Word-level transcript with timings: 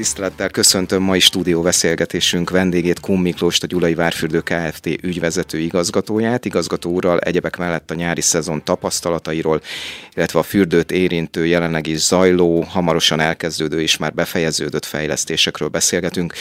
Tisztelettel 0.00 0.48
köszöntöm 0.50 1.02
mai 1.02 1.20
stúdió 1.20 1.62
beszélgetésünk 1.62 2.50
vendégét, 2.50 3.00
Kun 3.00 3.18
Miklóst, 3.18 3.62
a 3.62 3.66
Gyulai 3.66 3.94
Várfürdő 3.94 4.40
Kft. 4.40 4.86
ügyvezető 4.86 5.58
igazgatóját. 5.58 6.44
Igazgató 6.44 6.90
úrral 6.90 7.18
egyebek 7.18 7.56
mellett 7.56 7.90
a 7.90 7.94
nyári 7.94 8.20
szezon 8.20 8.64
tapasztalatairól, 8.64 9.60
illetve 10.14 10.38
a 10.38 10.42
fürdőt 10.42 10.90
érintő, 10.90 11.46
jelenleg 11.46 11.86
is 11.86 11.98
zajló, 11.98 12.60
hamarosan 12.60 13.20
elkezdődő 13.20 13.80
és 13.80 13.96
már 13.96 14.14
befejeződött 14.14 14.84
fejlesztésekről 14.84 15.68
beszélgetünk. 15.68 16.34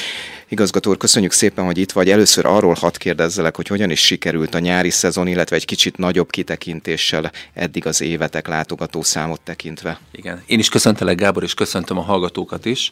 Igazgató 0.51 0.89
úr, 0.89 0.97
köszönjük 0.97 1.31
szépen, 1.31 1.65
hogy 1.65 1.77
itt 1.77 1.91
vagy. 1.91 2.09
Először 2.09 2.45
arról 2.45 2.73
hadd 2.73 2.97
kérdezzelek, 2.97 3.55
hogy 3.55 3.67
hogyan 3.67 3.89
is 3.89 3.99
sikerült 3.99 4.55
a 4.55 4.59
nyári 4.59 4.89
szezon, 4.89 5.27
illetve 5.27 5.55
egy 5.55 5.65
kicsit 5.65 5.97
nagyobb 5.97 6.29
kitekintéssel 6.29 7.31
eddig 7.53 7.85
az 7.85 8.01
évetek 8.01 8.47
látogató 8.47 9.01
számot 9.01 9.41
tekintve. 9.41 9.99
Igen, 10.11 10.43
én 10.45 10.59
is 10.59 10.69
köszöntelek 10.69 11.17
Gábor, 11.17 11.43
és 11.43 11.53
köszöntöm 11.53 11.97
a 11.97 12.01
hallgatókat 12.01 12.65
is. 12.65 12.91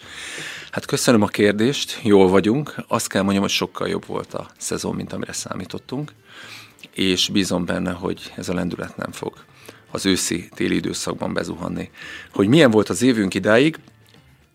Hát 0.72 0.86
köszönöm 0.86 1.22
a 1.22 1.28
kérdést, 1.28 2.00
jól 2.04 2.30
vagyunk. 2.30 2.76
Azt 2.88 3.08
kell 3.08 3.22
mondjam, 3.22 3.44
hogy 3.44 3.52
sokkal 3.52 3.88
jobb 3.88 4.06
volt 4.06 4.34
a 4.34 4.50
szezon, 4.58 4.96
mint 4.96 5.14
amire 5.14 5.34
számítottunk, 5.34 6.12
és 6.94 7.30
bízom 7.30 7.66
benne, 7.66 7.92
hogy 7.92 8.32
ez 8.36 8.50
a 8.50 8.54
lendület 8.54 8.98
nem 8.98 9.12
fog 9.12 9.34
az 9.92 10.06
őszi-téli 10.06 10.76
időszakban 10.76 11.34
bezuhanni. 11.34 11.90
Hogy 12.34 12.48
milyen 12.48 12.72
volt 12.72 12.90
az 12.90 13.02
évünk 13.02 13.34
idáig, 13.34 13.80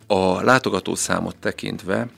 a 0.06 0.42
látogató 0.42 0.94
számot 0.94 1.36
tekintve 1.36 2.08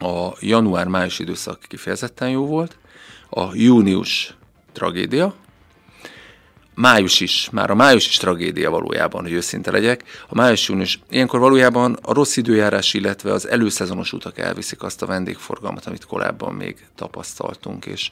a 0.00 0.32
január-május 0.40 1.18
időszak 1.18 1.60
kifejezetten 1.68 2.28
jó 2.28 2.46
volt, 2.46 2.78
a 3.30 3.54
június 3.54 4.34
tragédia, 4.72 5.34
május 6.74 7.20
is, 7.20 7.50
már 7.50 7.70
a 7.70 7.74
május 7.74 8.08
is 8.08 8.16
tragédia 8.16 8.70
valójában, 8.70 9.22
hogy 9.22 9.32
őszinte 9.32 9.70
legyek. 9.70 10.04
A 10.28 10.34
május 10.34 10.68
június, 10.68 11.00
ilyenkor 11.10 11.40
valójában 11.40 11.98
a 12.02 12.12
rossz 12.12 12.36
időjárás, 12.36 12.94
illetve 12.94 13.32
az 13.32 13.48
előszezonos 13.48 14.12
utak 14.12 14.38
elviszik 14.38 14.82
azt 14.82 15.02
a 15.02 15.06
vendégforgalmat, 15.06 15.86
amit 15.86 16.04
korábban 16.04 16.54
még 16.54 16.86
tapasztaltunk, 16.94 17.86
és 17.86 18.10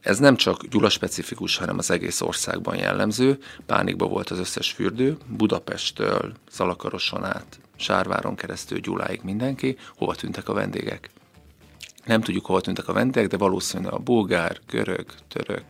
ez 0.00 0.18
nem 0.18 0.36
csak 0.36 0.66
Gyula 0.66 0.88
specifikus, 0.88 1.56
hanem 1.56 1.78
az 1.78 1.90
egész 1.90 2.20
országban 2.20 2.76
jellemző. 2.76 3.38
Pánikba 3.66 4.06
volt 4.06 4.30
az 4.30 4.38
összes 4.38 4.70
fürdő, 4.70 5.16
Budapesttől, 5.26 6.32
Zalakaroson 6.52 7.24
át, 7.24 7.60
Sárváron 7.76 8.34
keresztül 8.34 8.78
Gyuláig 8.78 9.20
mindenki, 9.22 9.76
hova 9.96 10.14
tűntek 10.14 10.48
a 10.48 10.52
vendégek. 10.52 11.10
Nem 12.04 12.20
tudjuk, 12.20 12.46
hova 12.46 12.60
tűntek 12.60 12.88
a 12.88 12.92
vendégek, 12.92 13.28
de 13.28 13.36
valószínűleg 13.36 13.92
a 13.92 13.98
bulgár, 13.98 14.58
görög, 14.66 15.06
török, 15.28 15.64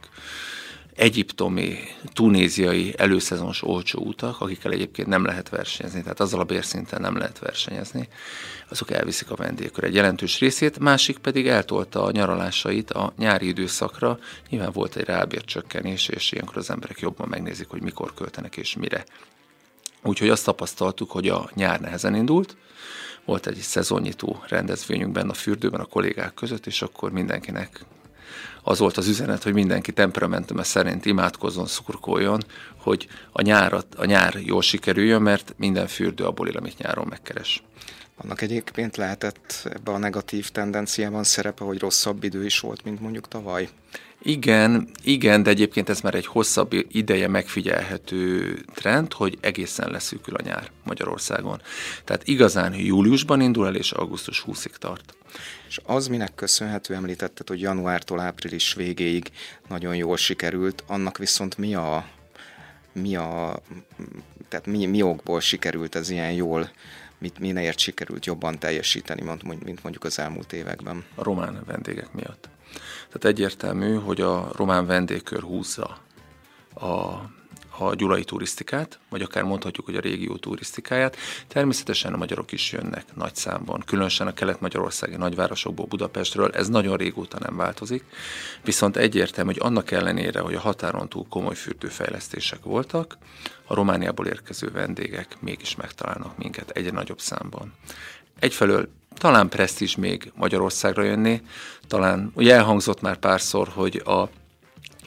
egyiptomi, 0.94 1.78
tunéziai 2.12 2.94
előszezonos 2.96 3.62
olcsó 3.62 4.00
utak, 4.00 4.40
akikkel 4.40 4.72
egyébként 4.72 5.08
nem 5.08 5.24
lehet 5.24 5.48
versenyezni, 5.48 6.02
tehát 6.02 6.20
azzal 6.20 6.40
a 6.40 6.44
bérszinten 6.44 7.00
nem 7.00 7.16
lehet 7.16 7.38
versenyezni, 7.38 8.08
azok 8.68 8.90
elviszik 8.90 9.30
a 9.30 9.36
vendégkör 9.36 9.84
egy 9.84 9.94
jelentős 9.94 10.38
részét, 10.38 10.78
másik 10.78 11.18
pedig 11.18 11.48
eltolta 11.48 12.02
a 12.02 12.10
nyaralásait 12.10 12.90
a 12.90 13.12
nyári 13.18 13.46
időszakra, 13.46 14.18
nyilván 14.48 14.72
volt 14.72 14.96
egy 14.96 15.04
rábércsökkenés, 15.04 16.08
és 16.08 16.32
ilyenkor 16.32 16.56
az 16.56 16.70
emberek 16.70 17.00
jobban 17.00 17.28
megnézik, 17.28 17.68
hogy 17.68 17.82
mikor 17.82 18.14
költenek 18.14 18.56
és 18.56 18.76
mire. 18.76 19.04
Úgyhogy 20.02 20.28
azt 20.28 20.44
tapasztaltuk, 20.44 21.10
hogy 21.10 21.28
a 21.28 21.50
nyár 21.54 21.80
nehezen 21.80 22.14
indult, 22.14 22.56
volt 23.24 23.46
egy 23.46 23.56
szezonnyitó 23.56 24.42
rendezvényünk 24.48 25.12
benne 25.12 25.30
a 25.30 25.34
fürdőben 25.34 25.80
a 25.80 25.84
kollégák 25.84 26.34
között, 26.34 26.66
és 26.66 26.82
akkor 26.82 27.12
mindenkinek 27.12 27.84
az 28.62 28.78
volt 28.78 28.96
az 28.96 29.08
üzenet, 29.08 29.42
hogy 29.42 29.52
mindenki 29.52 29.92
temperamentume 29.92 30.62
szerint 30.62 31.04
imádkozzon, 31.04 31.66
szurkoljon, 31.66 32.42
hogy 32.76 33.06
a, 33.32 33.42
nyárat, 33.42 33.94
a 33.94 34.04
nyár 34.04 34.34
jól 34.40 34.62
sikerüljön, 34.62 35.22
mert 35.22 35.54
minden 35.56 35.86
fürdő 35.86 36.24
abból 36.24 36.48
él, 36.48 36.56
amit 36.56 36.78
nyáron 36.78 37.06
megkeres. 37.08 37.62
Annak 38.16 38.40
egyébként 38.40 38.96
lehetett 38.96 39.68
ebbe 39.72 39.90
a 39.90 39.98
negatív 39.98 40.48
tendenciában 40.48 41.24
szerepe, 41.24 41.64
hogy 41.64 41.78
rosszabb 41.78 42.24
idő 42.24 42.44
is 42.44 42.60
volt, 42.60 42.84
mint 42.84 43.00
mondjuk 43.00 43.28
tavaly? 43.28 43.68
Igen, 44.24 44.88
igen, 45.02 45.42
de 45.42 45.50
egyébként 45.50 45.88
ez 45.88 46.00
már 46.00 46.14
egy 46.14 46.26
hosszabb 46.26 46.72
ideje 46.88 47.28
megfigyelhető 47.28 48.54
trend, 48.74 49.12
hogy 49.12 49.38
egészen 49.40 49.90
leszűkül 49.90 50.34
a 50.34 50.42
nyár 50.42 50.70
Magyarországon. 50.84 51.60
Tehát 52.04 52.28
igazán 52.28 52.74
júliusban 52.74 53.40
indul 53.40 53.66
el, 53.66 53.74
és 53.74 53.92
augusztus 53.92 54.44
20-ig 54.46 54.76
tart. 54.78 55.14
És 55.68 55.80
az 55.84 56.06
minek 56.06 56.34
köszönhető, 56.34 56.94
említetted, 56.94 57.48
hogy 57.48 57.60
januártól 57.60 58.20
április 58.20 58.74
végéig 58.74 59.30
nagyon 59.68 59.96
jól 59.96 60.16
sikerült, 60.16 60.84
annak 60.86 61.18
viszont 61.18 61.58
mi 61.58 61.74
a, 61.74 62.06
mi 62.92 63.16
a 63.16 63.62
tehát 64.48 64.66
mi, 64.66 64.86
mi 64.86 65.02
okból 65.02 65.40
sikerült 65.40 65.94
ez 65.94 66.10
ilyen 66.10 66.32
jól, 66.32 66.70
mit, 67.18 67.38
minél 67.38 67.72
sikerült 67.76 68.26
jobban 68.26 68.58
teljesíteni, 68.58 69.22
mint 69.64 69.82
mondjuk 69.82 70.04
az 70.04 70.18
elmúlt 70.18 70.52
években? 70.52 71.04
A 71.14 71.22
román 71.22 71.62
vendégek 71.66 72.12
miatt. 72.12 72.48
Tehát 73.06 73.24
egyértelmű, 73.24 73.94
hogy 73.94 74.20
a 74.20 74.48
román 74.56 74.86
vendégkör 74.86 75.42
húzza 75.42 75.98
a 76.74 77.20
a 77.78 77.94
gyulai 77.94 78.24
turisztikát, 78.24 78.98
vagy 79.08 79.22
akár 79.22 79.42
mondhatjuk, 79.42 79.86
hogy 79.86 79.96
a 79.96 80.00
régió 80.00 80.36
turisztikáját. 80.36 81.16
Természetesen 81.48 82.12
a 82.12 82.16
magyarok 82.16 82.52
is 82.52 82.72
jönnek 82.72 83.04
nagy 83.14 83.34
számban, 83.34 83.82
különösen 83.86 84.26
a 84.26 84.34
kelet-magyarországi 84.34 85.16
nagyvárosokból, 85.16 85.86
Budapestről, 85.86 86.50
ez 86.50 86.68
nagyon 86.68 86.96
régóta 86.96 87.38
nem 87.38 87.56
változik, 87.56 88.04
viszont 88.64 88.96
egyértelmű, 88.96 89.52
hogy 89.52 89.62
annak 89.62 89.90
ellenére, 89.90 90.40
hogy 90.40 90.54
a 90.54 90.60
határon 90.60 91.08
túl 91.08 91.26
komoly 91.28 91.54
fürdőfejlesztések 91.54 92.62
voltak, 92.62 93.16
a 93.66 93.74
Romániából 93.74 94.26
érkező 94.26 94.70
vendégek 94.70 95.36
mégis 95.40 95.76
megtalálnak 95.76 96.38
minket 96.38 96.70
egyre 96.70 96.90
nagyobb 96.90 97.20
számban. 97.20 97.72
Egyfelől 98.38 98.88
talán 99.14 99.48
presztízs 99.48 99.96
még 99.96 100.32
Magyarországra 100.34 101.02
jönni, 101.02 101.42
talán, 101.92 102.32
ugye 102.34 102.54
elhangzott 102.54 103.00
már 103.00 103.16
párszor, 103.16 103.68
hogy 103.68 104.02
a 104.04 104.28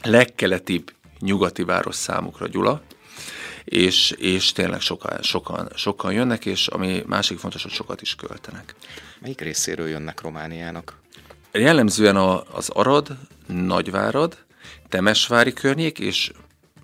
legkeletibb 0.02 0.92
nyugati 1.18 1.62
város 1.62 1.94
számukra 1.94 2.46
Gyula, 2.46 2.80
és, 3.64 4.10
és 4.10 4.52
tényleg 4.52 4.80
sokan, 4.80 5.22
sokan, 5.22 5.68
sokan 5.74 6.12
jönnek, 6.12 6.44
és 6.46 6.66
ami 6.66 7.02
másik 7.06 7.38
fontos, 7.38 7.62
hogy 7.62 7.72
sokat 7.72 8.02
is 8.02 8.14
költenek. 8.14 8.74
Melyik 9.20 9.40
részéről 9.40 9.88
jönnek 9.88 10.20
Romániának? 10.20 10.98
Jellemzően 11.52 12.16
a, 12.16 12.42
az 12.52 12.68
Arad, 12.68 13.16
Nagyvárad, 13.46 14.36
Temesvári 14.88 15.52
környék, 15.52 15.98
és 15.98 16.32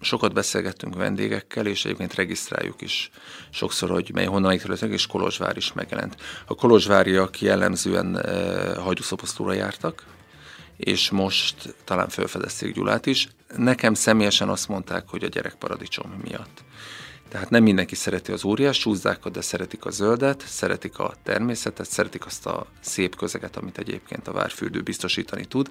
sokat 0.03 0.33
beszélgettünk 0.33 0.95
vendégekkel, 0.95 1.67
és 1.67 1.85
egyébként 1.85 2.15
regisztráljuk 2.15 2.81
is 2.81 3.11
sokszor, 3.51 3.91
hogy 3.91 4.11
mely 4.13 4.25
honnan 4.25 4.59
területek, 4.59 4.91
és 4.91 5.07
Kolozsvár 5.07 5.57
is 5.57 5.73
megjelent. 5.73 6.17
A 6.47 6.55
kolozsváriak 6.55 7.41
jellemzően 7.41 8.19
e, 8.19 8.81
hajdúszoposztóra 8.81 9.53
jártak, 9.53 10.05
és 10.77 11.11
most 11.11 11.75
talán 11.85 12.09
felfedezték 12.09 12.75
Gyulát 12.75 13.07
is. 13.07 13.29
Nekem 13.57 13.95
személyesen 13.95 14.49
azt 14.49 14.69
mondták, 14.69 15.09
hogy 15.09 15.25
a 15.25 15.29
gyerekparadicsom 15.29 16.11
miatt. 16.25 16.65
Tehát 17.29 17.51
nem 17.51 17.63
mindenki 17.63 17.95
szereti 17.95 18.33
az 18.33 18.45
óriás 18.45 18.79
csúzdákat, 18.79 19.33
de 19.33 19.41
szeretik 19.41 19.85
a 19.85 19.91
zöldet, 19.91 20.45
szeretik 20.47 20.99
a 20.99 21.15
természetet, 21.23 21.91
szeretik 21.91 22.27
azt 22.27 22.47
a 22.47 22.67
szép 22.81 23.17
közeget, 23.17 23.57
amit 23.57 23.79
egyébként 23.79 24.29
a 24.29 24.33
várfürdő 24.33 24.81
biztosítani 24.81 25.45
tud, 25.45 25.69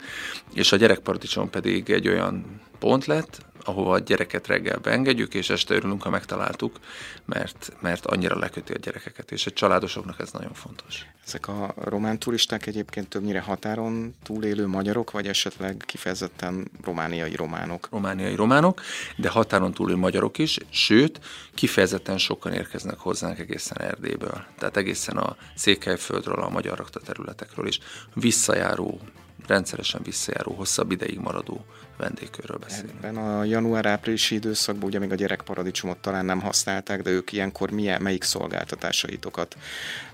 és 0.54 0.72
a 0.72 0.76
gyerekparadicsom 0.76 1.50
pedig 1.50 1.90
egy 1.90 2.08
olyan 2.08 2.62
pont 2.80 3.06
lett, 3.06 3.46
ahova 3.64 3.94
a 3.94 4.00
gyereket 4.00 4.48
reggel 4.48 4.78
beengedjük, 4.78 5.34
és 5.34 5.50
este 5.50 5.74
örülünk, 5.74 6.04
ha 6.04 6.10
megtaláltuk, 6.10 6.80
mert, 7.26 7.74
mert 7.80 8.06
annyira 8.06 8.38
leköti 8.38 8.74
a 8.74 8.78
gyerekeket, 8.78 9.32
és 9.32 9.46
a 9.46 9.52
családosoknak 9.52 10.20
ez 10.20 10.32
nagyon 10.32 10.54
fontos. 10.54 11.06
Ezek 11.26 11.48
a 11.48 11.74
román 11.76 12.20
turisták 12.20 12.66
egyébként 12.66 13.08
többnyire 13.08 13.40
határon 13.40 14.16
túlélő 14.24 14.68
magyarok, 14.68 15.12
vagy 15.12 15.28
esetleg 15.28 15.84
kifejezetten 15.86 16.68
romániai 16.84 17.36
románok? 17.36 17.88
Romániai 17.92 18.36
románok, 18.36 18.82
de 19.18 19.30
határon 19.30 19.74
túlélő 19.74 20.00
magyarok 20.00 20.38
is, 20.38 20.58
sőt, 20.70 21.20
kifejezetten 21.54 22.18
sokan 22.18 22.54
érkeznek 22.54 22.98
hozzánk 22.98 23.40
egészen 23.40 23.82
Erdélyből. 23.82 24.46
Tehát 24.58 24.78
egészen 24.78 25.18
a 25.18 25.36
Székelyföldről, 25.56 26.42
a 26.42 26.50
magyar 26.50 26.78
rakta 26.78 27.00
területekről 27.00 27.68
is 27.68 27.80
visszajáró 28.14 29.00
rendszeresen 29.48 30.02
visszajáró, 30.04 30.54
hosszabb 30.54 30.92
ideig 30.92 31.20
maradó 31.20 31.66
vendégkörről 32.02 32.58
beszélünk. 32.58 33.04
Ebben 33.04 33.18
a 33.18 33.44
január-áprilisi 33.44 34.36
időszakban 34.36 34.84
ugye 34.84 35.00
még 35.00 35.12
a 35.12 35.16
gyerekparadicsomot 35.16 35.98
talán 35.98 36.26
nem 36.26 36.42
használták, 36.42 37.02
de 37.02 37.10
ők 37.10 37.32
ilyenkor 37.32 37.72
milyen, 37.72 38.02
melyik 38.02 38.24
szolgáltatásaitokat 38.24 39.58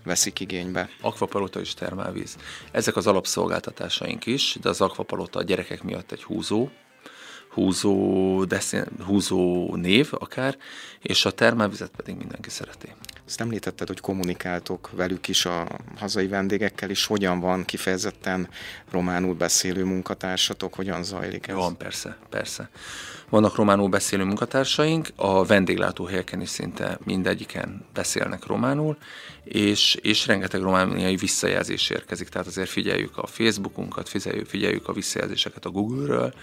veszik 0.04 0.40
igénybe? 0.40 0.90
Akvapalota 1.02 1.60
és 1.60 1.74
termálvíz. 1.74 2.38
Ezek 2.72 2.96
az 2.96 3.08
alapszolgáltatásaink 3.08 4.26
is, 4.26 4.58
de 4.62 4.70
az 4.70 4.82
akvapalota 4.82 5.40
a 5.40 5.44
gyerekek 5.44 5.84
miatt 5.84 6.12
egy 6.12 6.24
húzó, 6.24 6.70
húzó, 7.50 8.46
deszín, 8.46 8.86
húzó 9.06 9.76
név 9.76 10.08
akár, 10.12 10.58
és 11.02 11.26
a 11.26 11.32
termálvizet 11.32 11.92
pedig 11.96 12.16
mindenki 12.16 12.50
szereti. 12.50 12.94
Azt 13.28 13.42
említetted, 13.42 13.88
hogy 13.88 14.00
kommunikáltok 14.00 14.90
velük 14.92 15.28
is, 15.28 15.46
a 15.46 15.68
hazai 15.98 16.28
vendégekkel 16.28 16.90
is. 16.90 17.06
Hogyan 17.06 17.40
van 17.40 17.66
kifejezetten 17.66 18.50
románul 18.92 19.34
beszélő 19.34 19.84
munkatársatok? 19.84 20.74
Hogyan 20.74 21.04
zajlik 21.04 21.48
ez? 21.48 21.56
Van, 21.56 21.78
persze, 21.78 22.18
persze. 22.30 22.70
Vannak 23.30 23.56
románul 23.56 23.90
beszélő 23.90 24.24
munkatársaink, 24.24 25.08
a 25.16 25.46
vendéglátóhelyeken 25.46 26.42
is 26.42 26.50
szinte 26.50 27.00
mindegyiken 27.04 27.86
beszélnek 27.94 28.46
románul, 28.46 28.98
és, 29.44 29.96
és 30.02 30.28
rengeteg 30.28 30.62
romániai 30.62 31.16
visszajelzés 31.16 31.90
érkezik, 31.90 32.30
tehát 32.30 32.48
azért 32.48 32.70
figyeljük 32.70 33.18
a 33.18 33.28
Facebookunkat, 33.28 34.10
figyeljük, 34.10 34.46
figyeljük 34.46 34.88
a 34.88 34.94
visszajelzéseket 34.94 35.66
a 35.66 35.70
Google-ről, 35.70 36.34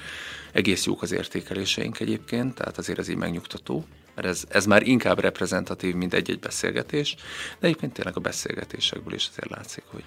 egész 0.53 0.85
jók 0.85 1.03
az 1.03 1.13
értékeléseink 1.13 2.01
egyébként, 2.01 2.55
tehát 2.55 2.79
azért 2.79 2.99
ez 2.99 3.09
így 3.09 3.17
megnyugtató, 3.17 3.85
mert 4.15 4.29
ez, 4.29 4.45
ez 4.49 4.67
már 4.67 4.83
inkább 4.83 5.21
reprezentatív, 5.21 5.95
mint 5.95 6.15
egy-egy 6.15 6.39
beszélgetés, 6.39 7.15
de 7.61 7.67
egyébként 7.67 7.93
tényleg 7.93 8.17
a 8.17 8.21
beszélgetésekből 8.21 9.15
is 9.15 9.29
azért 9.31 9.51
látszik, 9.51 9.85
hogy 9.87 10.05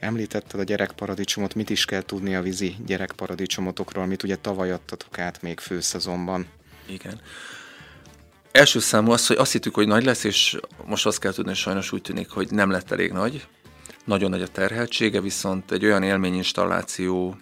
Említetted 0.00 0.60
a 0.60 0.62
gyerekparadicsomot, 0.62 1.54
mit 1.54 1.70
is 1.70 1.84
kell 1.84 2.02
tudni 2.02 2.34
a 2.34 2.42
vízi 2.42 2.76
gyerekparadicsomotokról, 2.86 4.04
amit 4.04 4.22
ugye 4.22 4.36
tavaly 4.36 4.72
adtatok 4.72 5.18
át 5.18 5.42
még 5.42 5.60
főszezonban. 5.60 6.46
Igen. 6.86 7.20
Első 8.52 8.78
számú 8.78 9.10
az, 9.10 9.26
hogy 9.26 9.36
azt 9.36 9.52
hittük, 9.52 9.74
hogy 9.74 9.86
nagy 9.86 10.04
lesz, 10.04 10.24
és 10.24 10.58
most 10.84 11.06
azt 11.06 11.18
kell 11.18 11.32
tudni, 11.32 11.50
hogy 11.50 11.58
sajnos 11.58 11.92
úgy 11.92 12.02
tűnik, 12.02 12.30
hogy 12.30 12.50
nem 12.50 12.70
lett 12.70 12.90
elég 12.90 13.12
nagy. 13.12 13.46
Nagyon 14.04 14.30
nagy 14.30 14.42
a 14.42 14.48
terheltsége, 14.48 15.20
viszont 15.20 15.72
egy 15.72 15.84
olyan 15.84 16.02
élményinstalláció 16.02 17.36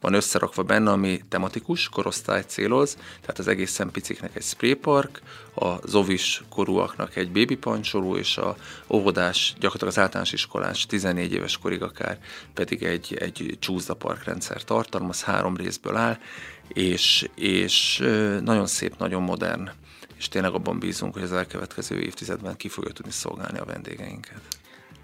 van 0.00 0.14
összerakva 0.14 0.62
benne, 0.62 0.90
ami 0.90 1.20
tematikus, 1.28 1.88
korosztály 1.88 2.42
céloz, 2.46 2.94
tehát 3.20 3.38
az 3.38 3.48
egészen 3.48 3.90
piciknek 3.90 4.36
egy 4.36 4.42
spraypark, 4.42 5.20
a 5.54 5.86
zovis 5.86 6.42
korúaknak 6.48 7.16
egy 7.16 7.32
baby 7.32 7.56
pancsoló, 7.56 8.16
és 8.16 8.36
a 8.36 8.56
óvodás, 8.88 9.52
gyakorlatilag 9.54 9.92
az 9.94 9.98
általános 9.98 10.32
iskolás 10.32 10.86
14 10.86 11.32
éves 11.32 11.58
korig 11.58 11.82
akár 11.82 12.18
pedig 12.54 12.82
egy, 12.82 13.14
egy 13.14 13.56
csúszdapark 13.58 14.24
rendszer 14.24 14.64
tartalmaz, 14.64 15.22
három 15.22 15.56
részből 15.56 15.96
áll, 15.96 16.18
és, 16.68 17.28
és 17.34 17.98
nagyon 18.42 18.66
szép, 18.66 18.98
nagyon 18.98 19.22
modern. 19.22 19.70
És 20.16 20.28
tényleg 20.28 20.54
abban 20.54 20.78
bízunk, 20.78 21.12
hogy 21.12 21.22
az 21.22 21.32
elkövetkező 21.32 22.00
évtizedben 22.00 22.56
ki 22.56 22.68
fogja 22.68 22.92
tudni 22.92 23.12
szolgálni 23.12 23.58
a 23.58 23.64
vendégeinket 23.64 24.58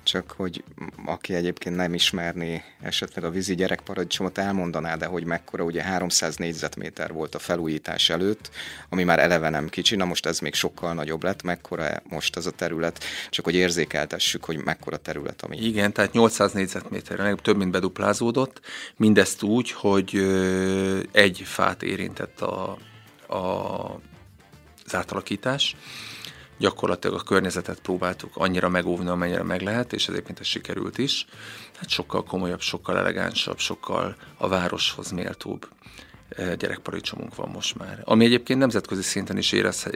csak 0.04 0.34
hogy 0.36 0.64
aki 1.06 1.34
egyébként 1.34 1.76
nem 1.76 1.94
ismerné 1.94 2.62
esetleg 2.82 3.24
a 3.24 3.30
vízi 3.30 3.54
gyerekparadicsomot, 3.54 4.38
elmondaná, 4.38 4.96
de 4.96 5.06
hogy 5.06 5.24
mekkora, 5.24 5.64
ugye 5.64 5.82
300 5.82 6.36
négyzetméter 6.36 7.12
volt 7.12 7.34
a 7.34 7.38
felújítás 7.38 8.10
előtt, 8.10 8.50
ami 8.88 9.04
már 9.04 9.18
eleve 9.18 9.48
nem 9.48 9.68
kicsi, 9.68 9.96
na 9.96 10.04
most 10.04 10.26
ez 10.26 10.38
még 10.38 10.54
sokkal 10.54 10.94
nagyobb 10.94 11.22
lett, 11.22 11.42
mekkora 11.42 12.02
most 12.08 12.36
ez 12.36 12.46
a 12.46 12.50
terület, 12.50 13.04
csak 13.30 13.44
hogy 13.44 13.54
érzékeltessük, 13.54 14.44
hogy 14.44 14.64
mekkora 14.64 14.96
terület, 14.96 15.42
ami... 15.42 15.56
Igen, 15.56 15.92
tehát 15.92 16.12
800 16.12 16.52
négyzetméter, 16.52 17.34
több 17.42 17.56
mint 17.56 17.70
beduplázódott, 17.70 18.60
mindezt 18.96 19.42
úgy, 19.42 19.70
hogy 19.70 20.16
egy 21.12 21.42
fát 21.44 21.82
érintett 21.82 22.40
a, 22.40 22.78
a, 23.26 24.00
az 24.84 24.94
gyakorlatilag 26.58 27.16
a 27.20 27.22
környezetet 27.22 27.80
próbáltuk 27.80 28.30
annyira 28.34 28.68
megóvni, 28.68 29.08
amennyire 29.08 29.42
meg 29.42 29.60
lehet, 29.60 29.92
és 29.92 30.06
ez 30.08 30.14
egyébként 30.14 30.40
ez 30.40 30.46
sikerült 30.46 30.98
is. 30.98 31.26
Hát 31.76 31.88
sokkal 31.88 32.22
komolyabb, 32.24 32.60
sokkal 32.60 32.98
elegánsabb, 32.98 33.58
sokkal 33.58 34.16
a 34.36 34.48
városhoz 34.48 35.10
méltóbb 35.10 35.68
eh, 36.28 36.54
gyerekparadicsomunk 36.54 37.34
van 37.34 37.48
most 37.48 37.78
már. 37.78 38.02
Ami 38.04 38.24
egyébként 38.24 38.58
nemzetközi 38.58 39.02
szinten 39.02 39.38
is 39.38 39.52
érez, 39.52 39.86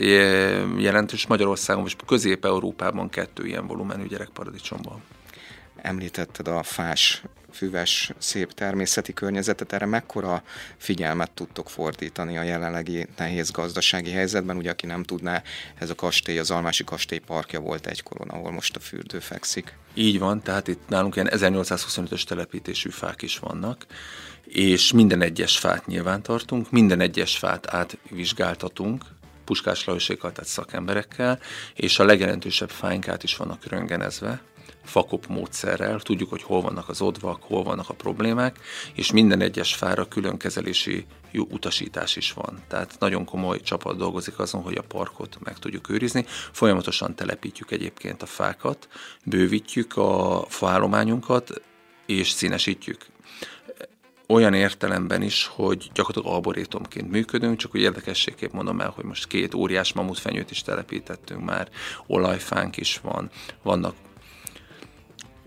jelentős 0.77 1.27
Magyarországon, 1.27 1.83
most 1.83 2.05
Közép-Európában 2.07 3.09
kettő 3.09 3.47
ilyen 3.47 3.67
volumenű 3.67 4.07
gyerekparadicsom 4.07 4.79
van. 4.83 5.03
Említetted 5.83 6.49
a 6.49 6.63
fás 6.63 7.23
füves, 7.53 8.13
szép 8.19 8.53
természeti 8.53 9.13
környezetet, 9.13 9.73
erre 9.73 9.87
mekkora 9.87 10.43
figyelmet 10.77 11.31
tudtok 11.31 11.71
fordítani 11.71 12.39
a 12.39 12.43
jelenlegi 12.43 13.07
nehéz 13.17 13.51
gazdasági 13.51 14.11
helyzetben? 14.11 14.57
Ugye, 14.57 14.71
aki 14.71 14.87
nem 14.87 15.03
tudná, 15.03 15.43
ez 15.79 15.91
a 15.91 15.95
kastély, 15.95 16.39
az 16.39 16.51
Almási 16.51 16.85
kastély 16.85 17.19
parkja 17.19 17.61
volt 17.61 17.87
egykoron, 17.87 18.29
ahol 18.29 18.51
most 18.51 18.77
a 18.77 18.81
fürdő 18.81 19.19
fekszik. 19.19 19.77
Így 19.95 20.19
van, 20.19 20.43
tehát 20.43 20.69
itt 20.69 20.89
nálunk 20.89 21.15
ilyen 21.17 21.31
1825-ös 21.33 22.23
telepítésű 22.23 22.91
fák 22.91 23.23
is 23.23 23.39
vannak, 23.39 23.87
és 24.45 24.93
minden 24.93 25.23
egyes 25.23 25.59
fát 25.59 25.87
nyilván 25.87 26.23
tartunk, 26.23 26.71
minden 26.71 27.01
egyes 27.01 27.37
fát 27.37 27.67
átvizsgáltatunk, 27.75 29.05
Puskás 29.45 29.85
Lajosékkal, 29.85 30.33
tehát 30.33 30.51
szakemberekkel, 30.51 31.39
és 31.75 31.99
a 31.99 32.05
legjelentősebb 32.05 32.71
fáinkát 32.71 33.23
is 33.23 33.37
vannak 33.37 33.65
röngenezve, 33.65 34.41
fakop 34.89 35.27
módszerrel, 35.27 36.01
tudjuk, 36.01 36.31
hogy 36.31 36.43
hol 36.43 36.61
vannak 36.61 36.89
az 36.89 37.01
odvak, 37.01 37.43
hol 37.43 37.63
vannak 37.63 37.89
a 37.89 37.95
problémák, 37.95 38.59
és 38.95 39.13
minden 39.13 39.41
egyes 39.41 39.75
fára 39.75 40.09
külön 40.09 40.37
kezelési 40.37 41.07
jó 41.31 41.45
utasítás 41.51 42.17
is 42.17 42.33
van. 42.33 42.63
Tehát 42.69 42.97
nagyon 42.99 43.25
komoly 43.25 43.61
csapat 43.61 43.97
dolgozik 43.97 44.39
azon, 44.39 44.63
hogy 44.63 44.77
a 44.77 44.83
parkot 44.83 45.39
meg 45.45 45.59
tudjuk 45.59 45.89
őrizni. 45.89 46.25
Folyamatosan 46.53 47.15
telepítjük 47.15 47.71
egyébként 47.71 48.23
a 48.23 48.27
fákat, 48.27 48.89
bővítjük 49.25 49.97
a 49.97 50.45
faállományunkat, 50.49 51.63
és 52.07 52.31
színesítjük 52.31 53.07
olyan 54.29 54.55
értelemben 54.55 55.23
is, 55.23 55.47
hogy 55.47 55.91
gyakorlatilag 55.95 56.37
arborétumként 56.37 57.11
működünk, 57.11 57.57
csak 57.57 57.71
hogy 57.71 57.81
érdekességképp 57.81 58.53
mondom 58.53 58.81
el, 58.81 58.93
hogy 58.95 59.05
most 59.05 59.27
két 59.27 59.55
óriás 59.55 59.93
mamutfenyőt 59.93 60.51
is 60.51 60.63
telepítettünk 60.63 61.45
már, 61.45 61.69
olajfánk 62.07 62.77
is 62.77 63.01
van, 63.03 63.31
vannak 63.63 63.95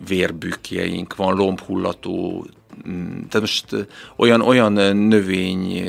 vérbükjeink, 0.08 1.16
van 1.16 1.36
lombhullató, 1.36 2.46
mm, 2.88 3.22
tehát 3.30 3.40
most 3.40 3.88
olyan, 4.16 4.42
olyan 4.42 4.74
növény 4.96 5.84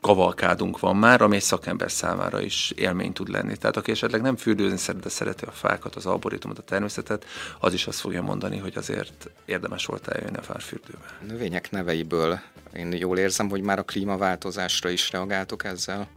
kavalkádunk 0.00 0.78
van 0.78 0.96
már, 0.96 1.22
ami 1.22 1.36
egy 1.36 1.42
szakember 1.42 1.90
számára 1.90 2.40
is 2.40 2.72
élmény 2.76 3.12
tud 3.12 3.28
lenni. 3.28 3.56
Tehát 3.56 3.76
aki 3.76 3.90
esetleg 3.90 4.20
nem 4.20 4.36
fürdőzni 4.36 4.76
szeret, 4.76 5.02
de 5.02 5.08
szereti 5.08 5.44
a 5.44 5.50
fákat, 5.50 5.96
az 5.96 6.06
arborétumot, 6.06 6.58
a 6.58 6.62
természetet, 6.62 7.24
az 7.60 7.72
is 7.72 7.86
azt 7.86 8.00
fogja 8.00 8.22
mondani, 8.22 8.58
hogy 8.58 8.76
azért 8.76 9.30
érdemes 9.44 9.86
volt 9.86 10.08
eljönni 10.08 10.36
a 10.36 10.42
fárfürdőbe. 10.42 11.04
A 11.20 11.24
növények 11.24 11.70
neveiből 11.70 12.40
én 12.74 12.92
jól 12.92 13.18
érzem, 13.18 13.48
hogy 13.48 13.62
már 13.62 13.78
a 13.78 13.82
klímaváltozásra 13.82 14.88
is 14.88 15.10
reagáltok 15.10 15.64
ezzel. 15.64 16.08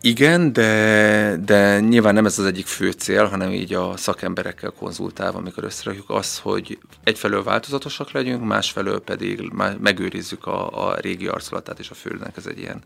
Igen, 0.00 0.52
de, 0.52 1.36
de 1.44 1.80
nyilván 1.80 2.14
nem 2.14 2.26
ez 2.26 2.38
az 2.38 2.44
egyik 2.44 2.66
fő 2.66 2.90
cél, 2.90 3.24
hanem 3.24 3.50
így 3.50 3.74
a 3.74 3.96
szakemberekkel 3.96 4.70
konzultálva, 4.70 5.38
amikor 5.38 5.64
összerakjuk 5.64 6.10
az, 6.10 6.38
hogy 6.38 6.78
egyfelől 7.04 7.42
változatosak 7.42 8.10
legyünk, 8.10 8.44
másfelől 8.44 9.00
pedig 9.00 9.52
megőrizzük 9.80 10.46
a, 10.46 10.88
a 10.88 10.96
régi 10.96 11.26
arculatát 11.26 11.78
és 11.78 11.90
a 11.90 11.94
földnek. 11.94 12.36
Ez 12.36 12.46
egy 12.46 12.58
ilyen 12.58 12.82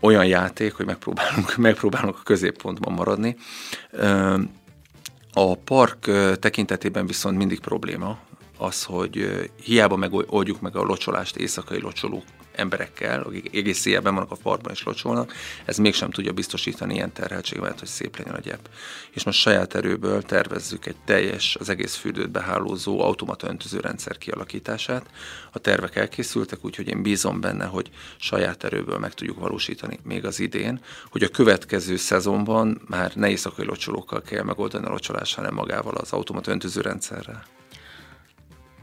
olyan 0.00 0.26
játék, 0.26 0.72
hogy 0.72 0.86
megpróbálunk, 0.86 1.56
megpróbálunk 1.68 2.16
a 2.16 2.22
középpontban 2.24 2.92
maradni. 2.92 3.36
A 5.32 5.54
park 5.54 6.10
tekintetében 6.38 7.06
viszont 7.06 7.36
mindig 7.36 7.60
probléma 7.60 8.18
az, 8.58 8.84
hogy 8.84 9.48
hiába 9.62 9.96
megoldjuk 9.96 10.60
meg 10.60 10.76
a 10.76 10.82
locsolást 10.82 11.36
éjszakai 11.36 11.80
locsolók 11.80 12.24
emberekkel, 12.54 13.22
akik 13.22 13.56
egész 13.56 13.86
éjjelben 13.86 14.14
vannak 14.14 14.30
a 14.30 14.36
parkban 14.42 14.72
és 14.72 14.82
locsolnak, 14.82 15.32
ez 15.64 15.76
mégsem 15.76 16.10
tudja 16.10 16.32
biztosítani 16.32 16.94
ilyen 16.94 17.12
terheltséget, 17.12 17.78
hogy 17.78 17.88
szép 17.88 18.16
legyen 18.16 18.34
a 18.34 18.40
gyep. 18.40 18.68
És 19.10 19.24
most 19.24 19.38
saját 19.38 19.74
erőből 19.74 20.22
tervezzük 20.22 20.86
egy 20.86 20.96
teljes, 21.04 21.56
az 21.60 21.68
egész 21.68 21.94
fürdőt 21.94 22.30
behálózó 22.30 23.00
automata 23.00 23.48
öntözőrendszer 23.48 24.18
kialakítását. 24.18 25.10
A 25.52 25.58
tervek 25.58 25.96
elkészültek, 25.96 26.64
úgyhogy 26.64 26.88
én 26.88 27.02
bízom 27.02 27.40
benne, 27.40 27.64
hogy 27.64 27.90
saját 28.16 28.64
erőből 28.64 28.98
meg 28.98 29.14
tudjuk 29.14 29.38
valósítani 29.38 29.98
még 30.02 30.24
az 30.24 30.40
idén, 30.40 30.80
hogy 31.10 31.22
a 31.22 31.28
következő 31.28 31.96
szezonban 31.96 32.82
már 32.88 33.12
ne 33.14 33.28
éjszakai 33.28 33.64
locsolókkal 33.64 34.22
kell 34.22 34.42
megoldani 34.42 34.86
a 34.86 34.90
locsolást, 34.90 35.34
hanem 35.34 35.54
magával 35.54 35.94
az 35.94 36.12
automata 36.12 36.50
öntözőrendszerrel. 36.50 37.61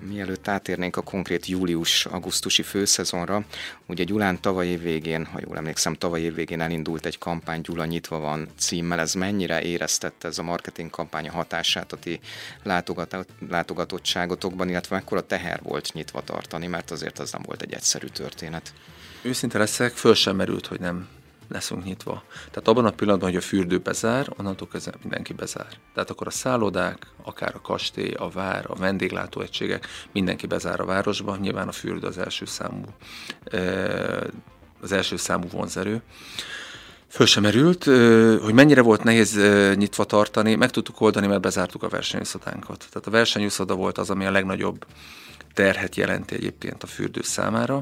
Mielőtt 0.08 0.48
átérnénk 0.48 0.96
a 0.96 1.01
konkrét 1.01 1.46
július-augusztusi 1.46 2.62
főszezonra, 2.62 3.44
ugye 3.86 4.03
Gyulán 4.03 4.41
tavaly 4.41 4.68
év 4.68 4.82
végén, 4.82 5.25
ha 5.25 5.39
jól 5.46 5.58
emlékszem, 5.58 5.94
tavaly 5.94 6.22
év 6.22 6.34
végén 6.34 6.62
elindult 6.62 7.06
egy 7.06 7.18
kampány 7.18 7.62
Gyula 7.62 7.86
nyitva 7.86 8.20
van 8.20 8.48
címmel. 8.58 9.00
Ez 9.00 9.13
mennyire 9.13 9.62
éreztette 9.62 10.27
ez 10.27 10.38
a 10.38 10.44
marketing 10.44 10.89
kampány 10.89 11.29
hatását 11.29 11.91
a 11.91 11.98
ti 11.98 12.20
látogatottságotokban, 13.50 14.70
illetve 14.70 14.96
mekkora 14.96 15.25
teher 15.25 15.60
volt 15.63 15.94
nyitva 15.94 16.22
tartani, 16.22 16.68
mert 16.68 16.91
azért 16.91 17.20
az 17.20 17.32
nem 17.32 17.41
volt 17.46 17.62
egy 17.62 17.74
egyszerű 17.74 18.08
történet. 18.08 18.74
Őszinte 19.22 19.58
leszek, 19.58 19.91
föl 19.91 20.15
sem 20.15 20.36
merült, 20.36 20.68
hogy 20.68 20.79
nem 20.79 21.08
leszünk 21.50 21.84
nyitva. 21.84 22.24
Tehát 22.51 22.68
abban 22.68 22.86
a 22.86 22.91
pillanatban, 22.91 23.29
hogy 23.29 23.38
a 23.38 23.41
fürdő 23.41 23.77
bezár, 23.77 24.27
onnantól 24.38 24.68
kezdve 24.68 24.94
mindenki 25.01 25.34
bezár. 25.34 25.68
Tehát 25.94 26.10
akkor 26.10 26.27
a 26.27 26.32
szállodák, 26.32 27.08
akár 27.24 27.56
a 27.56 27.62
kastély, 27.62 28.13
a 28.13 28.29
vár, 28.29 28.65
a 28.68 28.75
vendéglátóegységek, 28.75 29.88
mindenki 30.12 30.48
bezár 30.48 30.79
a 30.79 30.86
városba, 30.86 31.36
nyilván 31.36 31.68
a 31.68 31.72
fürdő 31.72 32.08
az 32.08 32.18
első 32.18 32.46
számú, 32.46 32.86
az 34.82 34.91
első 34.91 35.18
számú 35.18 35.48
vonzerő. 35.51 36.01
Föl 37.08 37.25
sem 37.25 37.44
merült, 37.44 37.84
hogy 38.44 38.53
mennyire 38.53 38.82
volt 38.82 39.03
nehéz 39.03 39.39
nyitva 39.75 40.03
tartani, 40.03 40.56
meg 40.56 40.70
tudtuk 40.70 41.01
oldani, 41.01 41.27
mert 41.27 41.41
bezártuk 41.41 41.84
a 41.84 41.89
versenyuszodánkat. 41.89 42.86
Tehát 42.89 43.08
a 43.08 43.12
versenyuszoda 43.12 43.75
volt 43.75 43.98
az, 43.98 44.10
ami 44.10 44.25
a 44.25 44.32
legnagyobb 44.32 44.86
terhet 45.53 45.96
jelenti 45.96 46.36
egyébként 46.36 46.84
a 46.84 46.88
fürdő 46.88 47.22
számára. 47.22 47.82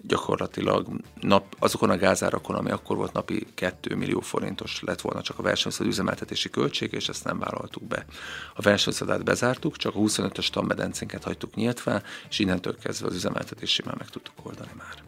Gyakorlatilag 0.00 0.88
nap, 1.20 1.56
azokon 1.58 1.90
a 1.90 1.96
gázárakon, 1.96 2.56
ami 2.56 2.70
akkor 2.70 2.96
volt 2.96 3.12
napi 3.12 3.46
2 3.54 3.96
millió 3.96 4.20
forintos 4.20 4.80
lett 4.80 5.00
volna 5.00 5.22
csak 5.22 5.38
a 5.38 5.42
versenyszod 5.42 5.86
üzemeltetési 5.86 6.50
költség, 6.50 6.92
és 6.92 7.08
ezt 7.08 7.24
nem 7.24 7.38
vállaltuk 7.38 7.82
be. 7.82 8.04
A 8.54 8.62
versenyszodát 8.62 9.24
bezártuk, 9.24 9.76
csak 9.76 9.94
a 9.94 9.98
25-ös 9.98 10.48
tammedencénket 10.48 11.24
hagytuk 11.24 11.54
nyitva, 11.54 12.02
és 12.28 12.38
innentől 12.38 12.76
kezdve 12.78 13.06
az 13.06 13.14
üzemeltetési 13.14 13.82
már 13.84 13.96
meg 13.96 14.08
tudtuk 14.10 14.34
oldani 14.46 14.72
már. 14.76 15.06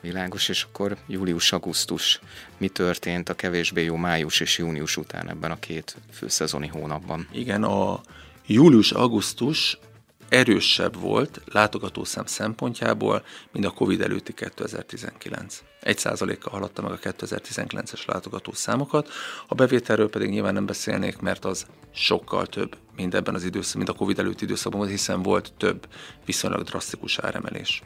Világos, 0.00 0.48
és 0.48 0.62
akkor 0.62 0.96
július-augusztus 1.06 2.20
mi 2.56 2.68
történt 2.68 3.28
a 3.28 3.34
kevésbé 3.34 3.84
jó 3.84 3.96
május 3.96 4.40
és 4.40 4.58
június 4.58 4.96
után 4.96 5.28
ebben 5.28 5.50
a 5.50 5.58
két 5.58 5.96
főszezoni 6.12 6.66
hónapban? 6.66 7.28
Igen, 7.32 7.62
a 7.62 8.00
július-augusztus 8.46 9.78
erősebb 10.28 11.00
volt 11.00 11.40
látogatószám 11.52 12.26
szempontjából, 12.26 13.24
mint 13.52 13.64
a 13.64 13.70
Covid 13.70 14.00
előtti 14.00 14.32
2019. 14.32 15.62
Egy 15.80 15.98
százalékkal 15.98 16.52
haladta 16.52 16.82
meg 16.82 16.92
a 16.92 16.98
2019-es 16.98 18.06
látogatószámokat, 18.06 19.08
a 19.46 19.54
bevételről 19.54 20.10
pedig 20.10 20.30
nyilván 20.30 20.54
nem 20.54 20.66
beszélnék, 20.66 21.18
mert 21.18 21.44
az 21.44 21.66
sokkal 21.94 22.46
több, 22.46 22.76
mint 22.96 23.14
ebben 23.14 23.34
az 23.34 23.44
időszakban, 23.44 23.82
mint 23.84 23.96
a 23.96 23.98
Covid 23.98 24.18
előtti 24.18 24.44
időszakban, 24.44 24.88
hiszen 24.88 25.22
volt 25.22 25.52
több 25.56 25.88
viszonylag 26.24 26.62
drasztikus 26.62 27.18
áremelés. 27.18 27.82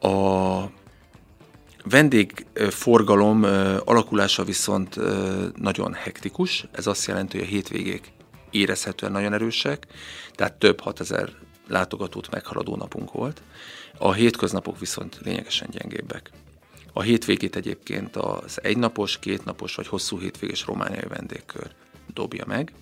A 0.00 0.64
vendégforgalom 1.84 3.42
alakulása 3.84 4.44
viszont 4.44 4.96
nagyon 5.56 5.92
hektikus, 5.92 6.64
ez 6.72 6.86
azt 6.86 7.06
jelenti, 7.06 7.38
hogy 7.38 7.46
a 7.46 7.50
hétvégék 7.50 8.12
érezhetően 8.54 9.12
nagyon 9.12 9.32
erősek, 9.32 9.86
tehát 10.32 10.52
több 10.52 10.80
6000 10.80 11.30
látogatót 11.68 12.30
meghaladó 12.30 12.76
napunk 12.76 13.12
volt. 13.12 13.42
A 13.98 14.12
hétköznapok 14.12 14.78
viszont 14.78 15.18
lényegesen 15.22 15.68
gyengébbek. 15.70 16.30
A 16.92 17.02
hétvégét 17.02 17.56
egyébként 17.56 18.16
az 18.16 18.62
egynapos, 18.62 19.18
kétnapos 19.18 19.74
vagy 19.74 19.86
hosszú 19.86 20.18
hétvégés 20.18 20.64
romániai 20.64 21.08
vendégkör 21.08 21.70
dobja 22.12 22.44
meg, 22.46 22.72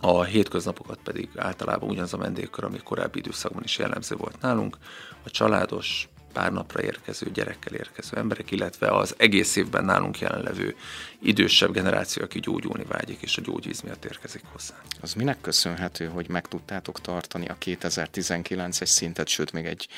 a 0.00 0.22
hétköznapokat 0.22 0.98
pedig 1.04 1.28
általában 1.36 1.90
ugyanaz 1.90 2.14
a 2.14 2.18
vendégkör, 2.18 2.64
ami 2.64 2.78
korábbi 2.78 3.18
időszakban 3.18 3.62
is 3.64 3.78
jellemző 3.78 4.16
volt 4.16 4.40
nálunk, 4.40 4.76
a 5.24 5.30
családos, 5.30 6.08
pár 6.32 6.52
napra 6.52 6.82
érkező, 6.82 7.30
gyerekkel 7.30 7.74
érkező 7.74 8.16
emberek, 8.16 8.50
illetve 8.50 8.88
az 8.88 9.14
egész 9.18 9.56
évben 9.56 9.84
nálunk 9.84 10.18
jelenlevő 10.18 10.76
idősebb 11.22 11.72
generáció, 11.72 12.22
aki 12.22 12.40
gyógyulni 12.40 12.84
vágyik, 12.88 13.22
és 13.22 13.36
a 13.36 13.40
gyógyvíz 13.40 13.80
miatt 13.80 14.04
érkezik 14.04 14.42
hozzá. 14.52 14.74
Az 15.00 15.14
minek 15.14 15.40
köszönhető, 15.40 16.06
hogy 16.06 16.28
meg 16.28 16.46
tudtátok 16.46 17.00
tartani 17.00 17.46
a 17.46 17.56
2019-es 17.64 18.86
szintet, 18.86 19.28
sőt 19.28 19.52
még 19.52 19.64
egy 19.64 19.88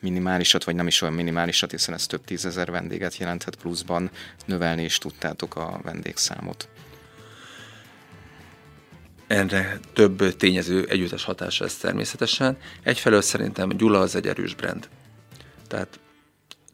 minimálisat, 0.00 0.64
vagy 0.64 0.74
nem 0.74 0.86
is 0.86 1.02
olyan 1.02 1.14
minimálisat, 1.14 1.70
hiszen 1.70 1.94
ez 1.94 2.06
több 2.06 2.24
tízezer 2.24 2.70
vendéget 2.70 3.16
jelenthet 3.16 3.56
pluszban, 3.56 4.10
növelni 4.44 4.84
is 4.84 4.98
tudtátok 4.98 5.56
a 5.56 5.80
vendégszámot? 5.82 6.68
Erre 9.26 9.78
több 9.92 10.36
tényező 10.36 10.86
együttes 10.88 11.24
hatása 11.24 11.64
ez 11.64 11.76
természetesen. 11.76 12.56
Egyfelől 12.82 13.20
szerintem 13.20 13.68
Gyula 13.68 14.00
az 14.00 14.14
egy 14.14 14.28
erős 14.28 14.54
brand. 14.54 14.88
Tehát 15.72 16.00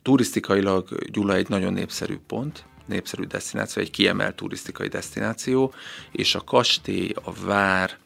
turisztikailag 0.02 1.10
Gyula 1.10 1.34
egy 1.34 1.48
nagyon 1.48 1.72
népszerű 1.72 2.18
pont, 2.26 2.64
népszerű 2.86 3.22
destináció, 3.22 3.82
egy 3.82 3.90
kiemelt 3.90 4.36
turisztikai 4.36 4.88
destináció, 4.88 5.72
és 6.12 6.34
a 6.34 6.40
kastély, 6.40 7.12
a 7.22 7.32
vár, 7.32 7.98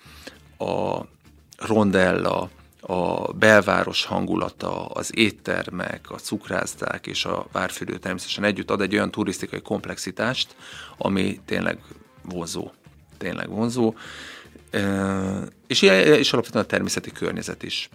a 0.58 1.00
rondella, 1.58 2.50
a 2.80 3.32
belváros 3.32 4.04
hangulata, 4.04 4.87
az 4.87 5.11
éttermek, 5.16 6.11
a 6.11 6.16
cukrászdák 6.16 7.06
és 7.06 7.25
a 7.25 7.46
várfürdő 7.52 7.99
természetesen 7.99 8.44
együtt 8.44 8.70
ad 8.70 8.80
egy 8.80 8.94
olyan 8.94 9.11
turisztikai 9.11 9.61
komplexitást, 9.61 10.56
ami 10.99 11.40
tényleg 11.44 11.78
vonzó. 12.22 12.70
Tényleg 13.18 13.49
vonzó. 13.49 13.94
És, 15.66 15.82
és 15.82 16.32
alapvetően 16.32 16.64
a 16.64 16.66
természeti 16.66 17.12
környezet 17.12 17.62
is 17.62 17.88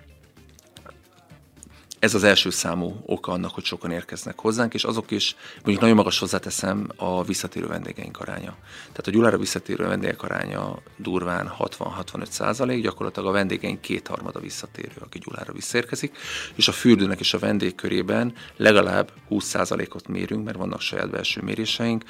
ez 2.07 2.13
az 2.13 2.23
első 2.23 2.49
számú 2.49 3.01
oka 3.05 3.31
annak, 3.31 3.53
hogy 3.53 3.63
sokan 3.63 3.91
érkeznek 3.91 4.39
hozzánk, 4.39 4.73
és 4.73 4.83
azok 4.83 5.11
is, 5.11 5.35
mondjuk 5.55 5.79
nagyon 5.79 5.95
magas 5.95 6.19
hozzáteszem, 6.19 6.87
a 6.95 7.23
visszatérő 7.23 7.67
vendégeink 7.67 8.19
aránya. 8.19 8.55
Tehát 8.77 9.07
a 9.07 9.11
Gyulára 9.11 9.37
visszatérő 9.37 9.87
vendégek 9.87 10.23
aránya 10.23 10.79
durván 10.97 11.53
60-65 11.59 12.25
százalék, 12.29 12.81
gyakorlatilag 12.81 13.29
a 13.29 13.31
vendégeink 13.31 13.81
kétharmada 13.81 14.39
visszatérő, 14.39 14.95
aki 14.99 15.19
Gyulára 15.19 15.53
visszérkezik, 15.53 16.17
és 16.55 16.67
a 16.67 16.71
fürdőnek 16.71 17.19
és 17.19 17.33
a 17.33 17.39
vendég 17.39 17.75
körében 17.75 18.33
legalább 18.57 19.11
20 19.27 19.45
százalékot 19.45 20.07
mérünk, 20.07 20.45
mert 20.45 20.57
vannak 20.57 20.81
saját 20.81 21.09
belső 21.09 21.41
méréseink, 21.41 22.03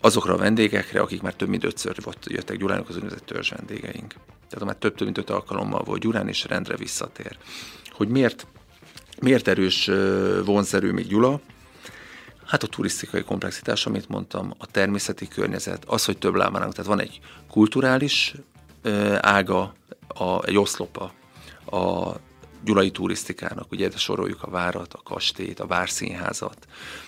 azokra 0.00 0.34
a 0.34 0.36
vendégekre, 0.36 1.00
akik 1.00 1.22
már 1.22 1.34
több 1.34 1.48
mint 1.48 1.64
ötször 1.64 1.96
jöttek 2.24 2.56
Gyulának, 2.56 2.88
az 2.88 2.94
úgynevezett 2.94 3.26
törzs 3.26 3.50
vendégeink. 3.50 4.14
Tehát 4.48 4.64
már 4.64 4.76
több, 4.76 4.94
több 4.94 5.06
mint 5.06 5.18
öt 5.18 5.30
alkalommal 5.30 5.82
volt 5.84 6.00
Gyurán, 6.00 6.28
és 6.28 6.44
rendre 6.44 6.76
visszatér. 6.76 7.38
Hogy 7.90 8.08
miért 8.08 8.46
Miért 9.20 9.48
erős 9.48 9.90
vonzerő 10.44 10.92
még 10.92 11.06
Gyula? 11.06 11.40
Hát 12.46 12.62
a 12.62 12.66
turisztikai 12.66 13.22
komplexitás, 13.22 13.86
amit 13.86 14.08
mondtam, 14.08 14.54
a 14.58 14.66
természeti 14.66 15.28
környezet, 15.28 15.84
az, 15.84 16.04
hogy 16.04 16.18
több 16.18 16.34
lábánunk, 16.34 16.72
tehát 16.72 16.90
van 16.90 17.00
egy 17.00 17.20
kulturális 17.50 18.34
ága, 19.20 19.74
a, 20.08 20.44
egy 20.44 20.56
oszlopa 20.56 21.12
a 21.70 22.12
gyulai 22.64 22.90
turisztikának, 22.90 23.72
ugye 23.72 23.90
soroljuk 23.90 24.42
a 24.42 24.50
várat, 24.50 24.94
a 24.94 25.00
kastélyt, 25.04 25.60
a 25.60 25.66
várszínházat, 25.66 26.66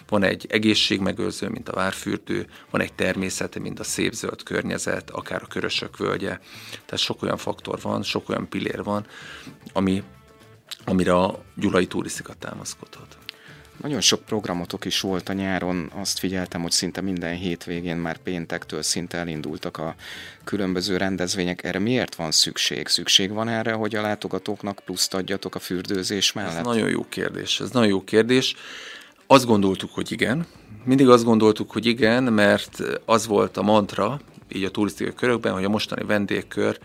van 0.09 0.23
egy 0.23 0.47
egészségmegőrző, 0.49 1.49
mint 1.49 1.69
a 1.69 1.75
várfürdő, 1.75 2.47
van 2.71 2.81
egy 2.81 2.93
természete, 2.93 3.59
mint 3.61 3.81
a 3.81 3.85
szép 3.85 4.13
zöld 4.13 4.43
környezet, 4.43 5.11
akár 5.11 5.43
a 5.43 5.47
körösök 5.47 5.97
völgye, 5.97 6.39
tehát 6.71 6.99
sok 6.99 7.23
olyan 7.23 7.37
faktor 7.37 7.81
van, 7.81 8.03
sok 8.03 8.29
olyan 8.29 8.49
pillér 8.49 8.83
van, 8.83 9.07
ami 9.73 10.03
amire 10.91 11.15
a 11.15 11.43
gyulai 11.55 11.87
turisztika 11.87 12.33
támaszkodhat. 12.39 13.17
Nagyon 13.83 14.01
sok 14.01 14.25
programotok 14.25 14.85
is 14.85 15.01
volt 15.01 15.29
a 15.29 15.33
nyáron, 15.33 15.91
azt 15.95 16.19
figyeltem, 16.19 16.63
hogy 16.63 16.71
szinte 16.71 17.01
minden 17.01 17.35
hétvégén 17.35 17.97
már 17.97 18.17
péntektől 18.17 18.83
szinte 18.83 19.19
elindultak 19.19 19.77
a 19.77 19.95
különböző 20.45 20.97
rendezvények. 20.97 21.65
Erre 21.65 21.79
miért 21.79 22.15
van 22.15 22.31
szükség? 22.31 22.89
Szükség 22.89 23.33
van 23.33 23.49
erre, 23.49 23.73
hogy 23.73 23.95
a 23.95 24.03
látogatóknak 24.03 24.81
pluszt 24.85 25.15
adjatok 25.15 25.55
a 25.55 25.59
fürdőzés 25.59 26.33
mellett? 26.33 26.59
Ez 26.59 26.65
nagyon 26.65 26.89
jó 26.89 27.07
kérdés, 27.09 27.61
ez 27.61 27.71
nagyon 27.71 27.89
jó 27.89 28.05
kérdés. 28.05 28.55
Azt 29.27 29.47
gondoltuk, 29.47 29.95
hogy 29.95 30.13
igen. 30.13 30.47
Mindig 30.85 31.09
azt 31.09 31.25
gondoltuk, 31.25 31.71
hogy 31.71 31.87
igen, 31.87 32.23
mert 32.23 32.83
az 33.05 33.27
volt 33.27 33.57
a 33.57 33.63
mantra, 33.63 34.21
így 34.53 34.65
a 34.65 34.71
turisztikai 34.71 35.15
körökben, 35.15 35.53
hogy 35.53 35.65
a 35.65 35.69
mostani 35.69 36.05
vendégkör 36.05 36.79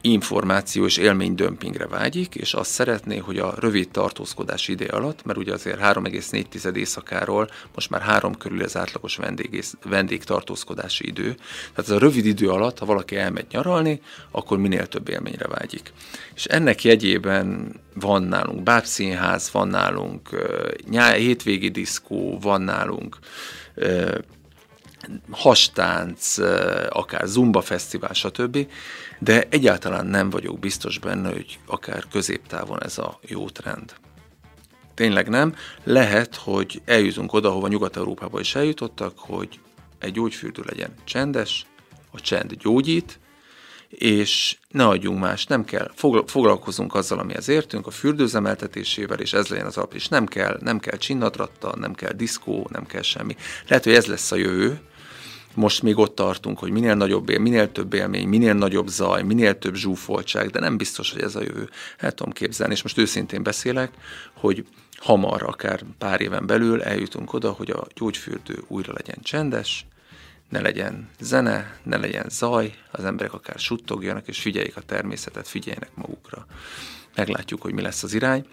információ 0.00 0.84
és 0.84 0.96
élménydömpingre 0.96 1.86
vágyik, 1.86 2.34
és 2.34 2.54
azt 2.54 2.70
szeretné, 2.70 3.16
hogy 3.16 3.38
a 3.38 3.54
rövid 3.58 3.88
tartózkodás 3.88 4.68
ide 4.68 4.86
alatt, 4.86 5.24
mert 5.24 5.38
ugye 5.38 5.52
azért 5.52 5.80
3,4 5.80 6.76
éjszakáról 6.76 7.48
most 7.74 7.90
már 7.90 8.00
három 8.00 8.36
körül 8.36 8.62
az 8.62 8.76
átlagos 8.76 9.16
vendég, 9.16 9.64
vendég 9.84 10.24
tartózkodási 10.24 11.06
idő. 11.06 11.34
Tehát 11.34 11.78
ez 11.78 11.90
a 11.90 11.98
rövid 11.98 12.26
idő 12.26 12.48
alatt, 12.48 12.78
ha 12.78 12.86
valaki 12.86 13.16
elmegy 13.16 13.46
nyaralni, 13.50 14.00
akkor 14.30 14.58
minél 14.58 14.86
több 14.86 15.08
élményre 15.08 15.46
vágyik. 15.46 15.92
És 16.34 16.44
ennek 16.44 16.84
jegyében 16.84 17.74
van 17.94 18.22
nálunk 18.22 18.62
bábszínház, 18.62 19.50
van 19.52 19.68
nálunk 19.68 20.28
nyár, 20.90 21.14
hétvégi 21.14 21.68
diszkó, 21.68 22.38
van 22.40 22.62
nálunk 22.62 23.18
hastánc, 25.30 26.38
akár 26.88 27.26
zumba 27.26 27.60
fesztivál, 27.60 28.12
stb. 28.12 28.66
De 29.18 29.46
egyáltalán 29.50 30.06
nem 30.06 30.30
vagyok 30.30 30.58
biztos 30.58 30.98
benne, 30.98 31.32
hogy 31.32 31.58
akár 31.66 32.04
középtávon 32.10 32.82
ez 32.82 32.98
a 32.98 33.18
jó 33.22 33.48
trend. 33.48 33.94
Tényleg 34.94 35.28
nem. 35.28 35.54
Lehet, 35.84 36.34
hogy 36.36 36.82
eljutunk 36.84 37.32
oda, 37.32 37.50
hova 37.50 37.68
Nyugat-Európában 37.68 38.40
is 38.40 38.54
eljutottak, 38.54 39.18
hogy 39.18 39.60
egy 39.98 40.12
gyógyfürdő 40.12 40.62
legyen 40.66 40.94
csendes, 41.04 41.66
a 42.10 42.20
csend 42.20 42.52
gyógyít, 42.52 43.18
és 43.88 44.56
ne 44.68 44.86
adjunk 44.86 45.20
más, 45.20 45.46
nem 45.46 45.64
kell, 45.64 45.90
foglalkozunk 46.26 46.94
azzal, 46.94 47.18
amihez 47.18 47.48
értünk, 47.48 47.86
a 47.86 47.90
fürdőzemeltetésével, 47.90 49.18
és 49.18 49.32
ez 49.32 49.48
legyen 49.48 49.66
az 49.66 49.76
alap, 49.76 49.94
és 49.94 50.08
nem 50.08 50.26
kell, 50.26 50.58
nem 50.60 50.78
kell 50.78 50.96
csinnadrattal, 50.96 51.74
nem 51.78 51.94
kell 51.94 52.12
diszkó, 52.12 52.68
nem 52.72 52.86
kell 52.86 53.02
semmi. 53.02 53.36
Lehet, 53.68 53.84
hogy 53.84 53.94
ez 53.94 54.06
lesz 54.06 54.32
a 54.32 54.36
jövő, 54.36 54.80
Most 55.54 55.82
még 55.82 55.98
ott 55.98 56.14
tartunk, 56.14 56.58
hogy 56.58 56.70
minél 56.70 56.94
nagyobb 56.94 57.28
él, 57.28 57.38
minél 57.38 57.72
több 57.72 57.92
élmény, 57.92 58.28
minél 58.28 58.54
nagyobb 58.54 58.88
zaj, 58.88 59.22
minél 59.22 59.58
több 59.58 59.74
zsúfoltság, 59.74 60.50
de 60.50 60.60
nem 60.60 60.76
biztos, 60.76 61.12
hogy 61.12 61.22
ez 61.22 61.36
a 61.36 61.42
jövő. 61.42 61.70
El 61.98 62.12
tudom 62.12 62.32
képzelni, 62.32 62.72
és 62.72 62.82
most 62.82 62.98
őszintén 62.98 63.42
beszélek, 63.42 63.92
hogy 64.32 64.66
hamar, 64.96 65.42
akár 65.42 65.84
pár 65.98 66.20
éven 66.20 66.46
belül 66.46 66.82
eljutunk 66.82 67.32
oda, 67.32 67.50
hogy 67.50 67.70
a 67.70 67.86
gyógyfürdő 67.94 68.62
újra 68.66 68.92
legyen 68.92 69.18
csendes, 69.22 69.86
ne 70.48 70.60
legyen 70.60 71.08
zene, 71.20 71.78
ne 71.82 71.96
legyen 71.96 72.26
zaj, 72.28 72.74
az 72.90 73.04
emberek 73.04 73.32
akár 73.32 73.58
suttogjanak, 73.58 74.28
és 74.28 74.40
figyeljék 74.40 74.76
a 74.76 74.80
természetet, 74.80 75.48
figyeljenek 75.48 75.90
magukra. 75.94 76.46
Meglátjuk, 77.14 77.62
hogy 77.62 77.72
mi 77.72 77.82
lesz 77.82 78.02
az 78.02 78.14
irány. 78.14 78.46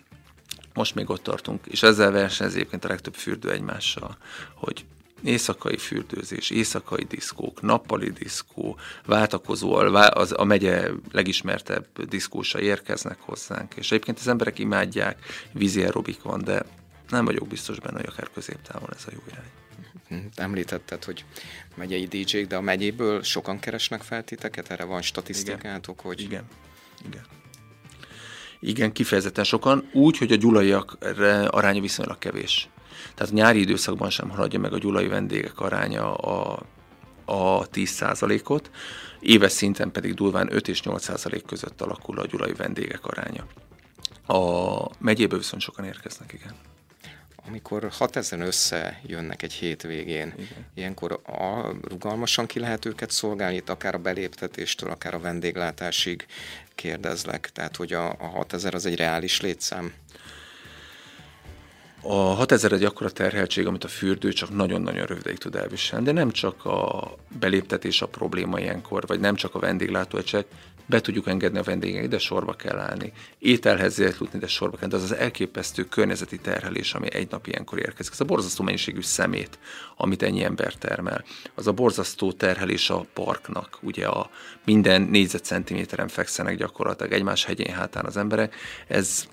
Most 0.73 0.95
még 0.95 1.09
ott 1.09 1.23
tartunk, 1.23 1.65
és 1.65 1.83
ezzel 1.83 2.11
versenyez 2.11 2.53
egyébként 2.53 2.85
a 2.85 2.87
legtöbb 2.87 3.13
fürdő 3.13 3.51
egymással, 3.51 4.17
hogy 4.53 4.85
éjszakai 5.23 5.77
fürdőzés, 5.77 6.49
éjszakai 6.49 7.03
diszkók, 7.03 7.61
nappali 7.61 8.09
diszkó, 8.09 8.77
váltakozó, 9.05 9.73
az, 9.73 10.33
a 10.37 10.43
megye 10.43 10.89
legismertebb 11.11 11.87
diszkósa 12.07 12.59
érkeznek 12.59 13.17
hozzánk, 13.19 13.73
és 13.75 13.91
egyébként 13.91 14.19
az 14.19 14.27
emberek 14.27 14.59
imádják, 14.59 15.25
vízi 15.51 15.81
aerobik 15.81 16.21
van, 16.21 16.43
de 16.43 16.65
nem 17.09 17.25
vagyok 17.25 17.47
biztos 17.47 17.79
benne, 17.79 17.97
hogy 17.97 18.09
akár 18.11 18.29
középtávon 18.33 18.89
ez 18.93 19.03
a 19.07 19.11
jó 19.13 19.19
irány. 19.27 19.49
Hm, 20.07 20.27
említetted, 20.35 21.03
hogy 21.03 21.25
megyei 21.75 22.05
dj 22.05 22.37
de 22.41 22.55
a 22.55 22.61
megyéből 22.61 23.23
sokan 23.23 23.59
keresnek 23.59 24.01
fel 24.01 24.23
titeket? 24.23 24.71
Erre 24.71 24.83
van 24.83 25.01
statisztikátok? 25.01 25.95
Igen. 25.99 26.05
Hogy... 26.05 26.21
Igen. 26.21 26.43
Igen. 27.05 27.23
Igen, 28.59 28.91
kifejezetten 28.91 29.43
sokan, 29.43 29.89
úgy, 29.93 30.17
hogy 30.17 30.31
a 30.31 30.35
gyulaiak 30.35 30.97
aránya 31.47 31.81
viszonylag 31.81 32.17
kevés. 32.17 32.69
Tehát 33.15 33.31
a 33.31 33.35
nyári 33.35 33.59
időszakban 33.59 34.09
sem 34.09 34.29
haladja 34.29 34.59
meg 34.59 34.73
a 34.73 34.77
gyulai 34.77 35.07
vendégek 35.07 35.59
aránya 35.59 36.13
a, 36.13 36.59
a 37.25 37.67
10%-ot, 37.69 38.71
éves 39.19 39.51
szinten 39.51 39.91
pedig 39.91 40.13
durván 40.13 40.53
5 40.53 40.67
és 40.67 40.81
8% 40.83 41.41
között 41.45 41.81
alakul 41.81 42.19
a 42.19 42.25
gyulai 42.25 42.53
vendégek 42.53 43.05
aránya. 43.05 43.45
A 44.27 44.89
megyéből 44.99 45.39
viszont 45.39 45.61
sokan 45.61 45.85
érkeznek, 45.85 46.33
igen 46.33 46.55
amikor 47.47 47.87
6000 47.91 48.39
összejönnek 48.39 49.43
egy 49.43 49.53
hétvégén, 49.53 50.33
Igen. 50.37 50.65
ilyenkor 50.73 51.21
a, 51.25 51.71
rugalmasan 51.89 52.45
ki 52.45 52.59
lehet 52.59 52.85
őket 52.85 53.11
szolgálni, 53.11 53.55
itt 53.55 53.69
akár 53.69 53.95
a 53.95 53.97
beléptetéstől, 53.97 54.89
akár 54.89 55.13
a 55.13 55.19
vendéglátásig 55.19 56.25
kérdezlek. 56.75 57.49
Tehát, 57.53 57.75
hogy 57.75 57.93
a, 57.93 58.09
a 58.09 58.25
6000 58.25 58.73
az 58.73 58.85
egy 58.85 58.95
reális 58.95 59.41
létszám? 59.41 59.93
A 62.07 62.13
6000 62.13 62.71
egy 62.71 62.83
akkora 62.83 63.09
terheltség, 63.09 63.67
amit 63.67 63.83
a 63.83 63.87
fürdő 63.87 64.33
csak 64.33 64.55
nagyon-nagyon 64.55 65.05
rövidig 65.05 65.37
tud 65.37 65.55
elviselni, 65.55 66.05
de 66.05 66.11
nem 66.11 66.31
csak 66.31 66.65
a 66.65 67.11
beléptetés 67.39 68.01
a 68.01 68.07
probléma 68.07 68.59
ilyenkor, 68.59 69.03
vagy 69.07 69.19
nem 69.19 69.35
csak 69.35 69.55
a 69.55 69.59
vendéglátóegység, 69.59 70.45
be 70.85 71.01
tudjuk 71.01 71.27
engedni 71.27 71.57
a 71.57 71.63
vendégeket, 71.63 72.09
de 72.09 72.17
sorba 72.17 72.53
kell 72.53 72.77
állni. 72.77 73.11
Ételhez 73.39 73.97
jutni, 73.97 74.39
de 74.39 74.47
sorba 74.47 74.77
kell. 74.77 74.87
De 74.87 74.95
az 74.95 75.03
az 75.03 75.15
elképesztő 75.15 75.83
környezeti 75.83 76.37
terhelés, 76.37 76.93
ami 76.93 77.13
egy 77.13 77.27
nap 77.29 77.47
ilyenkor 77.47 77.79
érkezik. 77.79 78.13
Ez 78.13 78.19
a 78.19 78.25
borzasztó 78.25 78.63
mennyiségű 78.63 79.01
szemét, 79.01 79.59
amit 79.97 80.23
ennyi 80.23 80.43
ember 80.43 80.73
termel. 80.73 81.23
Az 81.55 81.67
a 81.67 81.71
borzasztó 81.71 82.31
terhelés 82.31 82.89
a 82.89 83.05
parknak. 83.13 83.77
Ugye 83.81 84.07
a 84.07 84.29
minden 84.65 85.01
négyzetcentiméteren 85.01 86.07
fekszenek 86.07 86.57
gyakorlatilag 86.57 87.11
egymás 87.11 87.45
hegyén 87.45 87.73
hátán 87.73 88.05
az 88.05 88.17
emberek. 88.17 88.55
Ez 88.87 89.27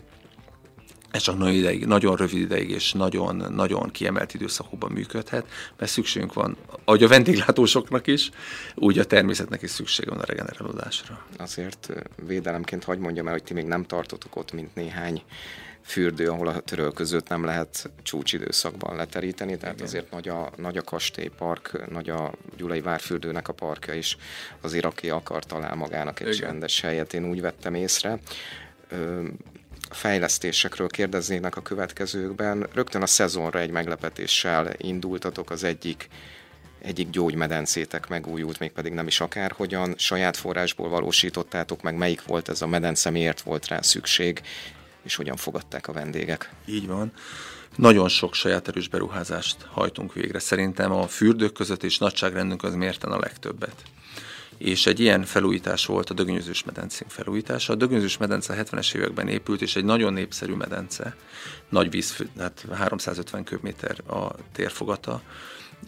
ez 1.12 1.22
csak 1.22 1.38
nagyon, 1.38 1.54
ideig, 1.54 1.86
nagyon 1.86 2.16
rövid 2.16 2.40
ideig 2.40 2.70
és 2.70 2.92
nagyon, 2.92 3.52
nagyon 3.54 3.90
kiemelt 3.90 4.34
időszakokban 4.34 4.92
működhet, 4.92 5.46
mert 5.78 5.90
szükségünk 5.90 6.32
van, 6.32 6.56
ahogy 6.84 7.02
a 7.02 7.08
vendéglátósoknak 7.08 8.06
is, 8.06 8.30
úgy 8.74 8.98
a 8.98 9.04
természetnek 9.04 9.62
is 9.62 9.70
szükség 9.70 10.08
van 10.08 10.18
a 10.18 10.24
regenerálódásra. 10.24 11.26
Azért 11.36 11.92
védelemként 12.26 12.84
hagyd 12.84 13.00
mondjam 13.00 13.26
el, 13.26 13.32
hogy 13.32 13.42
ti 13.42 13.54
még 13.54 13.66
nem 13.66 13.84
tartotok 13.84 14.36
ott, 14.36 14.52
mint 14.52 14.74
néhány 14.74 15.22
fürdő, 15.84 16.28
ahol 16.28 16.48
a 16.48 16.60
törölközőt 16.60 17.28
nem 17.28 17.44
lehet 17.44 17.90
csúcsidőszakban 18.02 18.96
leteríteni, 18.96 19.56
tehát 19.56 19.74
Igen. 19.74 19.86
azért 19.86 20.10
nagy 20.10 20.28
a, 20.28 20.50
nagy 20.56 20.76
a 20.76 20.82
kastélypark, 20.82 21.90
nagy 21.90 22.10
a 22.10 22.32
Gyulai 22.56 22.80
Várfürdőnek 22.80 23.48
a 23.48 23.52
parkja 23.52 23.94
is, 23.94 24.16
azért 24.60 24.84
aki 24.84 25.10
akar 25.10 25.44
talál 25.44 25.74
magának 25.74 26.20
egy 26.20 26.34
Igen. 26.34 26.50
rendes 26.50 26.80
helyet, 26.80 27.14
én 27.14 27.28
úgy 27.28 27.40
vettem 27.40 27.74
észre 27.74 28.18
fejlesztésekről 29.94 30.88
kérdeznének 30.88 31.56
a 31.56 31.62
következőkben. 31.62 32.66
Rögtön 32.72 33.02
a 33.02 33.06
szezonra 33.06 33.58
egy 33.58 33.70
meglepetéssel 33.70 34.74
indultatok, 34.76 35.50
az 35.50 35.64
egyik 35.64 36.08
egyik 36.82 37.10
gyógymedencétek 37.10 38.08
megújult, 38.08 38.58
mégpedig 38.58 38.92
nem 38.92 39.06
is 39.06 39.20
akárhogyan. 39.20 39.94
Saját 39.96 40.36
forrásból 40.36 40.88
valósítottátok 40.88 41.82
meg, 41.82 41.96
melyik 41.96 42.22
volt 42.22 42.48
ez 42.48 42.62
a 42.62 42.66
medence, 42.66 43.10
miért 43.10 43.40
volt 43.40 43.66
rá 43.66 43.80
szükség, 43.80 44.42
és 45.02 45.14
hogyan 45.14 45.36
fogadták 45.36 45.88
a 45.88 45.92
vendégek? 45.92 46.50
Így 46.66 46.86
van. 46.86 47.12
Nagyon 47.76 48.08
sok 48.08 48.34
saját 48.34 48.68
erős 48.68 48.88
beruházást 48.88 49.56
hajtunk 49.70 50.14
végre. 50.14 50.38
Szerintem 50.38 50.92
a 50.92 51.06
fürdők 51.06 51.52
között 51.52 51.82
és 51.82 51.98
nagyságrendünk 51.98 52.62
az 52.62 52.74
mérten 52.74 53.12
a 53.12 53.18
legtöbbet 53.18 53.82
és 54.62 54.86
egy 54.86 55.00
ilyen 55.00 55.24
felújítás 55.24 55.86
volt 55.86 56.10
a 56.10 56.14
Dögönyözős 56.14 56.64
medencénk 56.64 57.10
felújítása. 57.10 57.72
A 57.72 57.76
Dögönyözős 57.76 58.16
medence 58.16 58.64
70-es 58.64 58.94
években 58.94 59.28
épült, 59.28 59.62
és 59.62 59.76
egy 59.76 59.84
nagyon 59.84 60.12
népszerű 60.12 60.54
medence, 60.54 61.16
nagy 61.68 61.90
víz, 61.90 62.16
hát 62.38 62.66
350 62.72 63.44
köbméter 63.44 63.96
a 64.06 64.34
térfogata, 64.52 65.22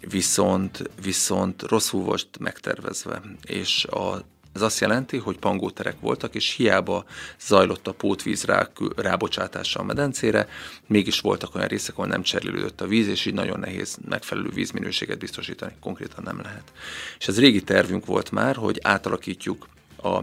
viszont, 0.01 0.91
viszont 1.03 1.63
rosszul 1.63 2.03
volt 2.03 2.39
megtervezve, 2.39 3.23
és 3.43 3.85
a 3.85 4.25
ez 4.55 4.62
azt 4.62 4.81
jelenti, 4.81 5.17
hogy 5.17 5.38
pangóterek 5.38 6.01
voltak, 6.01 6.35
és 6.35 6.55
hiába 6.55 7.05
zajlott 7.40 7.87
a 7.87 7.93
pótvíz 7.93 8.45
rá, 8.45 8.69
rábocsátása 8.97 9.81
a 9.81 9.85
medencére, 9.85 10.49
mégis 10.87 11.21
voltak 11.21 11.55
olyan 11.55 11.69
részek, 11.69 11.95
ahol 11.95 12.07
nem 12.07 12.23
cserélődött 12.23 12.81
a 12.81 12.87
víz, 12.87 13.09
és 13.09 13.27
így 13.27 13.35
nagyon 13.35 13.59
nehéz 13.59 13.99
megfelelő 14.09 14.49
vízminőséget 14.49 15.19
biztosítani, 15.19 15.73
konkrétan 15.81 16.25
nem 16.25 16.40
lehet. 16.40 16.73
És 17.19 17.29
ez 17.29 17.38
régi 17.38 17.62
tervünk 17.62 18.07
volt 18.07 18.31
már, 18.31 18.57
hogy 18.57 18.79
átalakítjuk 18.83 19.69
a 20.03 20.19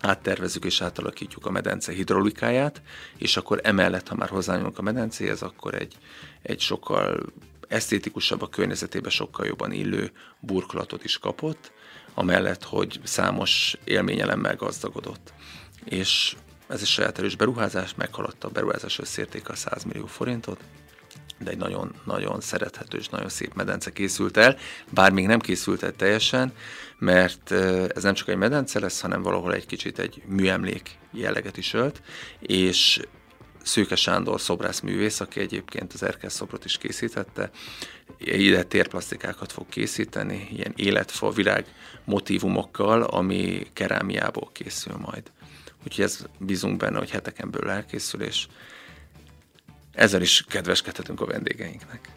áttervezzük 0.00 0.64
és 0.64 0.80
átalakítjuk 0.80 1.46
a 1.46 1.50
medence 1.50 1.92
hidrolikáját, 1.92 2.82
és 3.16 3.36
akkor 3.36 3.60
emellett, 3.62 4.08
ha 4.08 4.14
már 4.14 4.28
hozzányúlunk 4.28 4.78
a 4.78 4.82
medencéhez, 4.82 5.42
akkor 5.42 5.74
egy, 5.74 5.96
egy 6.42 6.60
sokkal 6.60 7.32
esztétikusabb, 7.72 8.42
a 8.42 8.48
környezetébe 8.48 9.10
sokkal 9.10 9.46
jobban 9.46 9.72
illő 9.72 10.10
burkolatot 10.40 11.04
is 11.04 11.18
kapott, 11.18 11.72
amellett, 12.14 12.64
hogy 12.64 13.00
számos 13.02 13.76
élményelemmel 13.84 14.56
gazdagodott. 14.56 15.32
És 15.84 16.36
ez 16.68 16.80
egy 16.80 16.86
saját 16.86 17.18
erős 17.18 17.36
beruházás, 17.36 17.94
meghaladta 17.94 18.48
a 18.48 18.50
beruházás 18.50 18.98
összértéke 18.98 19.52
a 19.52 19.56
100 19.56 19.84
millió 19.84 20.06
forintot, 20.06 20.60
de 21.38 21.50
egy 21.50 21.56
nagyon-nagyon 21.56 22.40
szerethető 22.40 22.98
és 22.98 23.08
nagyon 23.08 23.28
szép 23.28 23.54
medence 23.54 23.92
készült 23.92 24.36
el, 24.36 24.56
bár 24.90 25.12
még 25.12 25.26
nem 25.26 25.38
készült 25.38 25.82
el 25.82 25.92
teljesen, 25.92 26.52
mert 26.98 27.50
ez 27.94 28.02
nem 28.02 28.14
csak 28.14 28.28
egy 28.28 28.36
medence 28.36 28.78
lesz, 28.78 29.00
hanem 29.00 29.22
valahol 29.22 29.54
egy 29.54 29.66
kicsit 29.66 29.98
egy 29.98 30.22
műemlék 30.26 30.98
jelleget 31.12 31.56
is 31.56 31.74
ölt, 31.74 32.02
és 32.40 33.00
Szőke 33.62 33.96
Sándor 33.96 34.40
szobrászművész, 34.40 35.20
aki 35.20 35.40
egyébként 35.40 35.92
az 35.92 36.02
Erkel 36.02 36.30
szobrot 36.30 36.64
is 36.64 36.78
készítette, 36.78 37.50
ide 38.18 38.62
térplastikákat 38.62 39.52
fog 39.52 39.68
készíteni, 39.68 40.48
ilyen 40.52 40.72
életfa, 40.76 41.30
virág 41.30 41.66
motivumokkal, 42.04 43.02
ami 43.02 43.66
kerámiából 43.72 44.50
készül 44.52 44.96
majd. 44.96 45.22
Úgyhogy 45.84 46.04
ez 46.04 46.26
bízunk 46.38 46.76
benne, 46.76 46.98
hogy 46.98 47.10
heteken 47.10 47.50
belül 47.50 47.70
elkészül, 47.70 48.22
és 48.22 48.46
ezzel 49.92 50.22
is 50.22 50.44
kedveskedhetünk 50.48 51.20
a 51.20 51.26
vendégeinknek. 51.26 52.08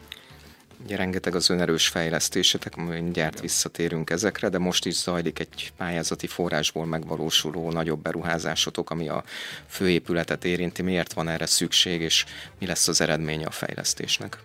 Ugye 0.86 0.96
rengeteg 0.96 1.36
az 1.36 1.50
önerős 1.50 1.88
fejlesztésetek, 1.88 2.76
mindjárt 2.76 3.40
visszatérünk 3.40 4.10
ezekre, 4.10 4.50
de 4.50 4.58
most 4.58 4.86
is 4.86 4.94
zajlik 4.94 5.40
egy 5.40 5.72
pályázati 5.78 6.28
forrásból 6.28 6.86
megvalósuló 6.86 7.72
nagyobb 7.72 8.02
beruházásotok, 8.02 8.90
ami 8.90 9.10
a 9.10 9.24
főépületet 9.68 10.46
érinti. 10.46 10.82
Miért 10.82 11.14
van 11.14 11.28
erre 11.28 11.46
szükség, 11.46 12.02
és 12.02 12.26
mi 12.60 12.66
lesz 12.66 12.88
az 12.88 13.02
eredménye 13.02 13.46
a 13.46 13.52
fejlesztésnek? 13.52 14.38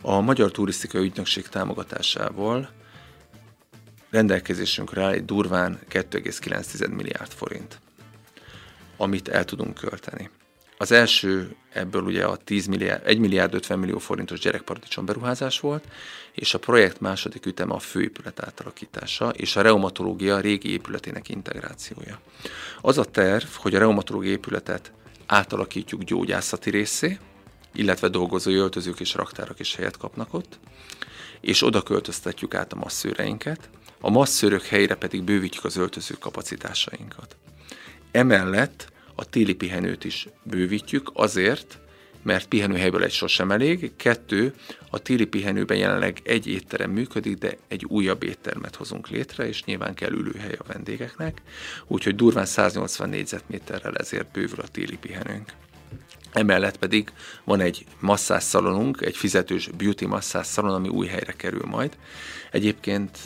A 0.00 0.20
Magyar 0.20 0.50
Turisztikai 0.50 1.04
Ügynökség 1.04 1.48
támogatásával 1.48 2.70
rendelkezésünkre 4.10 5.02
áll 5.02 5.12
egy 5.12 5.24
durván 5.24 5.78
2,9 5.90 6.94
milliárd 6.94 7.32
forint, 7.32 7.80
amit 8.96 9.28
el 9.28 9.44
tudunk 9.44 9.74
költeni. 9.74 10.30
Az 10.84 10.92
első 10.92 11.56
ebből 11.72 12.02
ugye 12.02 12.24
a 12.24 12.36
10 12.36 12.66
milliárd, 12.66 13.06
1 13.06 13.18
milliárd 13.18 13.54
50 13.54 13.78
millió 13.78 13.98
forintos 13.98 14.38
gyerekparadicsom 14.38 15.04
beruházás 15.04 15.60
volt, 15.60 15.84
és 16.32 16.54
a 16.54 16.58
projekt 16.58 17.00
második 17.00 17.46
üteme 17.46 17.74
a 17.74 17.78
főépület 17.78 18.40
átalakítása 18.40 19.28
és 19.28 19.56
a 19.56 19.62
reumatológia 19.62 20.40
régi 20.40 20.70
épületének 20.72 21.28
integrációja. 21.28 22.20
Az 22.80 22.98
a 22.98 23.04
terv, 23.04 23.46
hogy 23.56 23.74
a 23.74 23.78
reumatológia 23.78 24.30
épületet 24.30 24.92
átalakítjuk 25.26 26.02
gyógyászati 26.02 26.70
részé, 26.70 27.18
illetve 27.74 28.08
dolgozói 28.08 28.54
öltözők 28.54 29.00
és 29.00 29.14
raktárak 29.14 29.60
is 29.60 29.74
helyet 29.74 29.96
kapnak 29.96 30.34
ott, 30.34 30.58
és 31.40 31.62
oda 31.62 31.82
költöztetjük 31.82 32.54
át 32.54 32.72
a 32.72 32.76
masszőreinket, 32.76 33.68
a 34.00 34.10
masszőrök 34.10 34.62
helyére 34.62 34.94
pedig 34.94 35.22
bővítjük 35.22 35.64
az 35.64 35.76
öltöző 35.76 36.14
kapacitásainkat. 36.14 37.36
Emellett 38.10 38.92
a 39.14 39.24
téli 39.24 39.54
pihenőt 39.54 40.04
is 40.04 40.28
bővítjük 40.42 41.10
azért, 41.14 41.78
mert 42.22 42.48
pihenőhelyből 42.48 43.04
egy 43.04 43.12
sosem 43.12 43.50
elég, 43.50 43.92
kettő, 43.96 44.54
a 44.90 44.98
téli 44.98 45.24
pihenőben 45.24 45.76
jelenleg 45.76 46.20
egy 46.24 46.46
étterem 46.46 46.90
működik, 46.90 47.38
de 47.38 47.56
egy 47.68 47.84
újabb 47.84 48.22
éttermet 48.22 48.76
hozunk 48.76 49.08
létre, 49.08 49.48
és 49.48 49.64
nyilván 49.64 49.94
kell 49.94 50.12
ülőhely 50.12 50.56
a 50.58 50.64
vendégeknek, 50.66 51.42
úgyhogy 51.86 52.14
durván 52.14 52.46
180 52.46 53.08
négyzetméterrel 53.08 53.96
ezért 53.96 54.32
bővül 54.32 54.60
a 54.60 54.68
téli 54.68 54.96
pihenőnk. 54.96 55.52
Emellett 56.32 56.76
pedig 56.76 57.12
van 57.44 57.60
egy 57.60 57.84
masszásszalonunk, 58.00 59.00
egy 59.00 59.16
fizetős 59.16 59.68
beauty 59.68 60.06
masszásszalon, 60.06 60.74
ami 60.74 60.88
új 60.88 61.06
helyre 61.06 61.32
kerül 61.32 61.64
majd. 61.64 61.96
Egyébként 62.50 63.18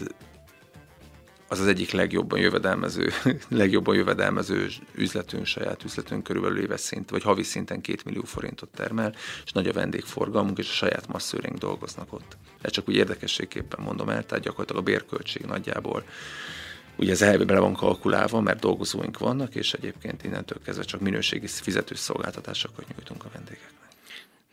az 1.49 1.61
az 1.61 1.67
egyik 1.67 1.91
legjobban 1.91 2.39
jövedelmező, 2.39 3.11
legjobban 3.49 3.95
jövedelmező 3.95 4.69
üzletünk, 4.95 5.47
saját 5.47 5.85
üzletünk 5.85 6.23
körülbelül 6.23 6.63
éves 6.63 6.81
szint, 6.81 7.11
vagy 7.11 7.23
havi 7.23 7.43
szinten 7.43 7.81
két 7.81 8.05
millió 8.05 8.23
forintot 8.23 8.69
termel, 8.69 9.15
és 9.45 9.53
nagy 9.53 9.69
a 9.69 9.73
vendégforgalmunk, 9.73 10.59
és 10.59 10.69
a 10.69 10.73
saját 10.73 11.09
masszőrénk 11.09 11.59
dolgoznak 11.59 12.13
ott. 12.13 12.37
Ez 12.61 12.71
csak 12.71 12.89
úgy 12.89 12.95
érdekességképpen 12.95 13.85
mondom 13.85 14.09
el, 14.09 14.27
tehát 14.27 14.45
gyakorlatilag 14.45 14.83
a 14.83 14.85
bérköltség 14.85 15.45
nagyjából 15.45 16.05
ugye 16.99 17.13
ez 17.13 17.23
elve 17.23 17.45
bele 17.45 17.59
van 17.59 17.75
kalkulálva, 17.75 18.41
mert 18.41 18.61
dolgozóink 18.61 19.19
vannak, 19.19 19.55
és 19.55 19.73
egyébként 19.73 20.25
innentől 20.25 20.59
kezdve 20.65 20.85
csak 20.85 21.01
minőségi 21.01 21.47
fizetős 21.47 21.99
szolgáltatásokat 21.99 22.87
nyújtunk 22.89 23.25
a 23.25 23.31
vendégeknek. 23.33 23.89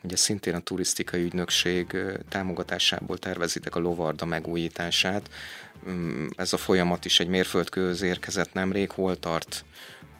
Ugye 0.02 0.16
szintén 0.16 0.56
a 0.56 0.60
turisztikai 0.60 1.24
ügynökség 1.24 1.98
támogatásából 2.30 3.18
tervezitek 3.18 3.76
a 3.76 3.80
lovarda 3.80 4.26
megújítását. 4.26 5.30
Mm, 5.90 6.28
ez 6.36 6.54
a 6.54 6.58
folyamat 6.58 7.06
is 7.06 7.20
egy 7.20 7.28
mérföldkőhöz 7.28 8.02
érkezett 8.02 8.54
nemrég. 8.54 8.92
Hol 8.92 9.20
tart, 9.20 9.66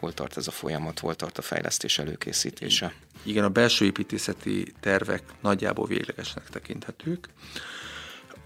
hol 0.00 0.12
tart 0.12 0.36
ez 0.36 0.46
a 0.46 0.50
folyamat, 0.50 0.98
hol 0.98 1.14
tart 1.14 1.38
a 1.38 1.42
fejlesztés 1.42 1.98
előkészítése? 1.98 2.92
Igen, 3.22 3.44
a 3.44 3.48
belső 3.48 3.84
építészeti 3.84 4.72
tervek 4.80 5.22
nagyjából 5.40 5.86
véglegesnek 5.86 6.48
tekinthetők. 6.48 7.28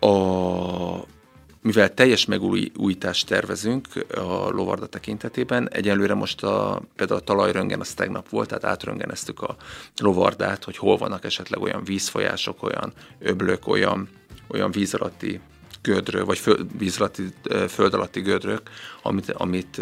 A 0.01 1.19
mivel 1.63 1.95
teljes 1.95 2.25
megújítást 2.25 3.27
tervezünk 3.27 3.87
a 4.15 4.51
lovarda 4.51 4.87
tekintetében, 4.87 5.71
egyelőre 5.71 6.15
most 6.15 6.43
a, 6.43 6.83
például 6.97 7.21
a 7.21 7.25
talajröngen 7.25 7.81
az 7.81 7.95
tegnap 7.95 8.29
volt, 8.29 8.49
tehát 8.49 8.65
átröngeneztük 8.65 9.43
a 9.43 9.57
lovardát, 9.97 10.65
hogy 10.65 10.77
hol 10.77 10.97
vannak 10.97 11.25
esetleg 11.25 11.61
olyan 11.61 11.85
vízfolyások, 11.85 12.63
olyan 12.63 12.93
öblök, 13.19 13.67
olyan, 13.67 14.09
olyan 14.49 14.71
víz 14.71 14.95
alatti 14.95 15.41
gödrök, 15.83 16.25
vagy 16.27 16.39
föld, 16.39 16.79
víz 16.79 16.99
alatti, 16.99 17.35
föld 17.69 17.95
alatti 17.95 18.21
gödrök, 18.21 18.63
amit, 19.03 19.31
amit 19.31 19.81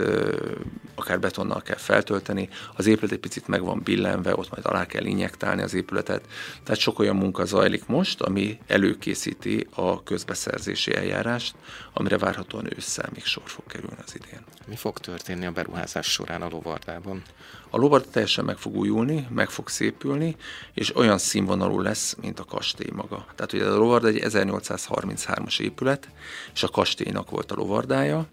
akár 0.94 1.20
betonnal 1.20 1.62
kell 1.62 1.76
feltölteni. 1.76 2.48
Az 2.76 2.86
épület 2.86 3.12
egy 3.12 3.18
picit 3.18 3.48
meg 3.48 3.62
van 3.62 3.80
billenve, 3.84 4.36
ott 4.36 4.50
majd 4.50 4.66
alá 4.66 4.86
kell 4.86 5.04
injektálni 5.04 5.62
az 5.62 5.74
épületet. 5.74 6.26
Tehát 6.64 6.80
sok 6.80 6.98
olyan 6.98 7.16
munka 7.16 7.44
zajlik 7.44 7.86
most, 7.86 8.20
ami 8.20 8.58
előkészíti 8.66 9.66
a 9.74 10.02
közbeszerzési 10.02 10.94
eljárást, 10.94 11.54
amire 11.92 12.18
várhatóan 12.18 12.68
ősszel 12.76 13.08
még 13.14 13.24
sor 13.24 13.42
fog 13.46 13.66
kerülni 13.66 13.96
az 14.06 14.14
idén. 14.14 14.44
Mi 14.66 14.76
fog 14.76 14.98
történni 14.98 15.46
a 15.46 15.50
beruházás 15.50 16.06
során 16.06 16.42
a 16.42 16.48
lovardában? 16.48 17.22
A 17.70 17.76
lovarda 17.76 18.10
teljesen 18.10 18.44
meg 18.44 18.56
fog 18.56 18.76
újulni, 18.76 19.26
meg 19.30 19.50
fog 19.50 19.68
szépülni, 19.68 20.36
és 20.74 20.96
olyan 20.96 21.18
színvonalú 21.18 21.80
lesz, 21.80 22.16
mint 22.20 22.38
a 22.38 22.44
kastély 22.44 22.90
maga. 22.92 23.26
Tehát 23.34 23.52
ugye 23.52 23.64
a 23.64 23.76
lovarda 23.76 24.08
egy 24.08 24.20
1833-as 24.22 25.60
épület, 25.60 26.08
és 26.54 26.62
a 26.62 26.68
kastélynak 26.68 27.30
volt 27.30 27.52
a 27.52 27.54
lovardája. 27.54 28.26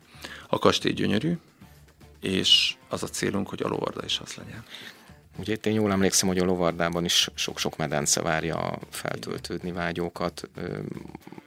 A 0.49 0.59
kastély 0.59 0.93
gyönyörű, 0.93 1.37
és 2.21 2.75
az 2.89 3.03
a 3.03 3.07
célunk, 3.07 3.49
hogy 3.49 3.63
a 3.63 3.67
lovarda 3.67 4.01
is 4.05 4.19
az 4.19 4.33
legyen. 4.33 4.63
Ugye 5.37 5.53
itt 5.53 5.65
én 5.65 5.73
jól 5.73 5.91
emlékszem, 5.91 6.27
hogy 6.27 6.37
a 6.37 6.43
lovardában 6.43 7.05
is 7.05 7.29
sok-sok 7.33 7.77
medence 7.77 8.21
várja 8.21 8.55
a 8.55 8.79
feltöltődni 8.89 9.71
vágyókat. 9.71 10.49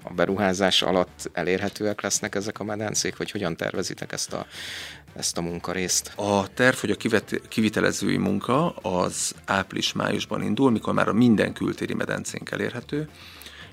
A 0.03 0.13
beruházás 0.13 0.83
alatt 0.83 1.31
elérhetőek 1.33 2.01
lesznek 2.01 2.35
ezek 2.35 2.61
a 2.61 2.65
medencék, 2.65 3.17
vagy 3.17 3.31
hogyan 3.31 3.57
tervezitek 3.57 4.13
ezt 4.13 4.33
a, 4.33 4.47
ezt 5.17 5.39
a 5.39 5.41
munkarészt? 5.41 6.13
A 6.17 6.53
terv, 6.55 6.77
hogy 6.77 6.91
a 6.91 6.97
kivet, 6.97 7.41
kivitelezői 7.49 8.17
munka 8.17 8.71
az 8.71 9.35
április-májusban 9.45 10.43
indul, 10.43 10.71
mikor 10.71 10.95
már 10.95 11.09
a 11.09 11.13
minden 11.13 11.53
kültéri 11.53 11.95
medencénk 11.95 12.51
elérhető, 12.51 13.09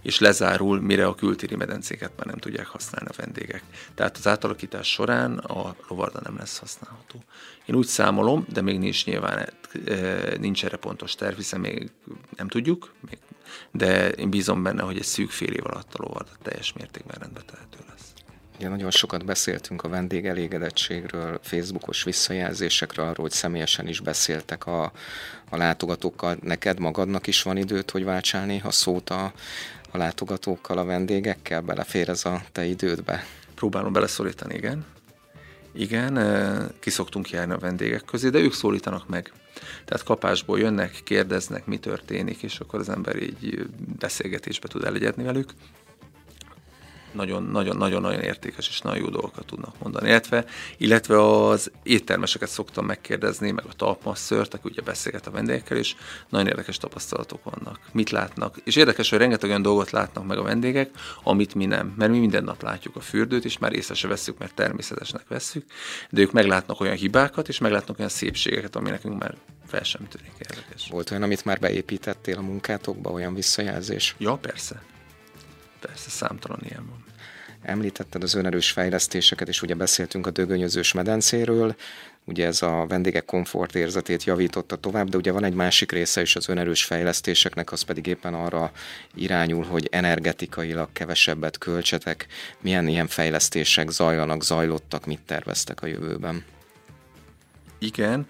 és 0.05 0.19
lezárul, 0.19 0.81
mire 0.81 1.05
a 1.05 1.15
kültéri 1.15 1.55
medencéket 1.55 2.11
már 2.17 2.25
nem 2.25 2.37
tudják 2.37 2.67
használni 2.67 3.09
a 3.09 3.21
vendégek. 3.21 3.63
Tehát 3.95 4.17
az 4.17 4.27
átalakítás 4.27 4.87
során 4.87 5.37
a 5.37 5.75
lovarda 5.87 6.19
nem 6.23 6.37
lesz 6.37 6.57
használható. 6.57 7.23
Én 7.65 7.75
úgy 7.75 7.85
számolom, 7.85 8.45
de 8.53 8.61
még 8.61 8.79
nincs 8.79 9.05
nyilván, 9.05 9.49
eh, 9.85 10.33
nincs 10.39 10.65
erre 10.65 10.77
pontos 10.77 11.15
terv, 11.15 11.35
hiszen 11.35 11.59
még 11.59 11.91
nem 12.37 12.47
tudjuk, 12.47 12.93
de 13.71 14.09
én 14.09 14.29
bízom 14.29 14.63
benne, 14.63 14.81
hogy 14.81 14.97
egy 14.97 15.03
szűk 15.03 15.31
fél 15.31 15.53
év 15.53 15.65
alatt 15.65 15.93
a 15.93 16.03
lovarda 16.03 16.31
teljes 16.41 16.73
mértékben 16.73 17.17
rendbe 17.19 17.41
tehető 17.41 17.77
lesz. 17.89 17.94
Ugye 18.57 18.69
nagyon 18.69 18.91
sokat 18.91 19.25
beszéltünk 19.25 19.83
a 19.83 19.89
vendégelégedettségről, 19.89 21.39
Facebookos 21.41 22.03
visszajelzésekről, 22.03 23.05
arról, 23.05 23.25
hogy 23.25 23.31
személyesen 23.31 23.87
is 23.87 23.99
beszéltek 23.99 24.65
a, 24.65 24.91
a 25.49 25.57
látogatókkal. 25.57 26.37
Neked 26.41 26.79
magadnak 26.79 27.27
is 27.27 27.41
van 27.41 27.57
időt, 27.57 27.91
hogy 27.91 28.03
váltsál 28.03 28.45
néha 28.45 28.71
szót 28.71 29.09
a, 29.09 29.33
a 29.91 29.97
látogatókkal, 29.97 30.77
a 30.77 30.85
vendégekkel? 30.85 31.61
Belefér 31.61 32.09
ez 32.09 32.25
a 32.25 32.41
te 32.51 32.65
idődbe? 32.65 33.25
Próbálom 33.55 33.93
beleszorítani, 33.93 34.55
igen. 34.55 34.85
Igen, 35.73 36.19
kiszoktunk 36.79 37.29
járni 37.29 37.53
a 37.53 37.57
vendégek 37.57 38.05
közé, 38.05 38.29
de 38.29 38.39
ők 38.39 38.53
szólítanak 38.53 39.07
meg. 39.07 39.31
Tehát 39.85 40.03
kapásból 40.03 40.59
jönnek, 40.59 41.01
kérdeznek, 41.03 41.65
mi 41.65 41.77
történik, 41.77 42.43
és 42.43 42.59
akkor 42.59 42.79
az 42.79 42.89
ember 42.89 43.15
így 43.15 43.67
beszélgetésbe 43.99 44.67
tud 44.67 44.83
elegyedni 44.83 45.23
velük 45.23 45.49
nagyon-nagyon-nagyon 47.15 48.21
értékes 48.21 48.67
és 48.67 48.81
nagyon 48.81 49.03
jó 49.03 49.09
dolgokat 49.09 49.45
tudnak 49.45 49.79
mondani. 49.79 50.07
Illetve, 50.07 50.45
illetve 50.77 51.21
az 51.47 51.71
éttermeseket 51.83 52.49
szoktam 52.49 52.85
megkérdezni, 52.85 53.51
meg 53.51 53.65
a 53.65 53.73
talpmasszört, 53.73 54.53
aki 54.53 54.69
ugye 54.69 54.81
beszélget 54.81 55.27
a 55.27 55.31
vendégekkel, 55.31 55.77
és 55.77 55.95
nagyon 56.29 56.47
érdekes 56.47 56.77
tapasztalatok 56.77 57.43
vannak. 57.43 57.79
Mit 57.91 58.09
látnak? 58.09 58.57
És 58.63 58.75
érdekes, 58.75 59.09
hogy 59.09 59.19
rengeteg 59.19 59.49
olyan 59.49 59.61
dolgot 59.61 59.91
látnak 59.91 60.27
meg 60.27 60.37
a 60.37 60.43
vendégek, 60.43 60.89
amit 61.23 61.55
mi 61.55 61.65
nem. 61.65 61.93
Mert 61.97 62.11
mi 62.11 62.19
minden 62.19 62.43
nap 62.43 62.61
látjuk 62.61 62.95
a 62.95 62.99
fürdőt, 63.01 63.45
és 63.45 63.57
már 63.57 63.73
észre 63.73 63.93
se 63.93 64.07
veszük, 64.07 64.37
mert 64.37 64.53
természetesnek 64.53 65.27
veszük, 65.27 65.65
de 66.09 66.21
ők 66.21 66.31
meglátnak 66.31 66.79
olyan 66.79 66.95
hibákat, 66.95 67.47
és 67.47 67.57
meglátnak 67.57 67.97
olyan 67.97 68.11
szépségeket, 68.11 68.75
ami 68.75 68.89
nekünk 68.89 69.19
már 69.19 69.35
fel 69.65 69.83
sem 69.83 70.07
tűnik 70.07 70.33
érdekes. 70.39 70.87
Volt 70.89 71.11
olyan, 71.11 71.23
amit 71.23 71.45
már 71.45 71.59
beépítettél 71.59 72.37
a 72.37 72.41
munkátokba, 72.41 73.11
olyan 73.11 73.33
visszajelzés? 73.33 74.15
Ja, 74.17 74.35
persze. 74.35 74.81
Persze, 75.79 76.09
számtalan 76.09 76.59
ilyen 76.63 76.85
van. 76.89 77.04
Említetted 77.65 78.23
az 78.23 78.33
önerős 78.33 78.71
fejlesztéseket, 78.71 79.47
és 79.47 79.61
ugye 79.61 79.73
beszéltünk 79.73 80.27
a 80.27 80.31
dögönyözős 80.31 80.93
medencéről, 80.93 81.75
ugye 82.25 82.45
ez 82.45 82.61
a 82.61 82.85
vendégek 82.87 83.25
komfortérzetét 83.25 84.23
javította 84.23 84.75
tovább, 84.75 85.09
de 85.09 85.17
ugye 85.17 85.31
van 85.31 85.43
egy 85.43 85.53
másik 85.53 85.91
része 85.91 86.21
is 86.21 86.35
az 86.35 86.49
önerős 86.49 86.83
fejlesztéseknek, 86.83 87.71
az 87.71 87.81
pedig 87.81 88.07
éppen 88.07 88.33
arra 88.33 88.71
irányul, 89.15 89.63
hogy 89.63 89.87
energetikailag 89.91 90.89
kevesebbet 90.93 91.57
költsetek. 91.57 92.27
Milyen 92.61 92.87
ilyen 92.87 93.07
fejlesztések 93.07 93.89
zajlanak, 93.89 94.43
zajlottak, 94.43 95.05
mit 95.05 95.21
terveztek 95.25 95.81
a 95.81 95.87
jövőben? 95.87 96.43
Igen, 97.79 98.27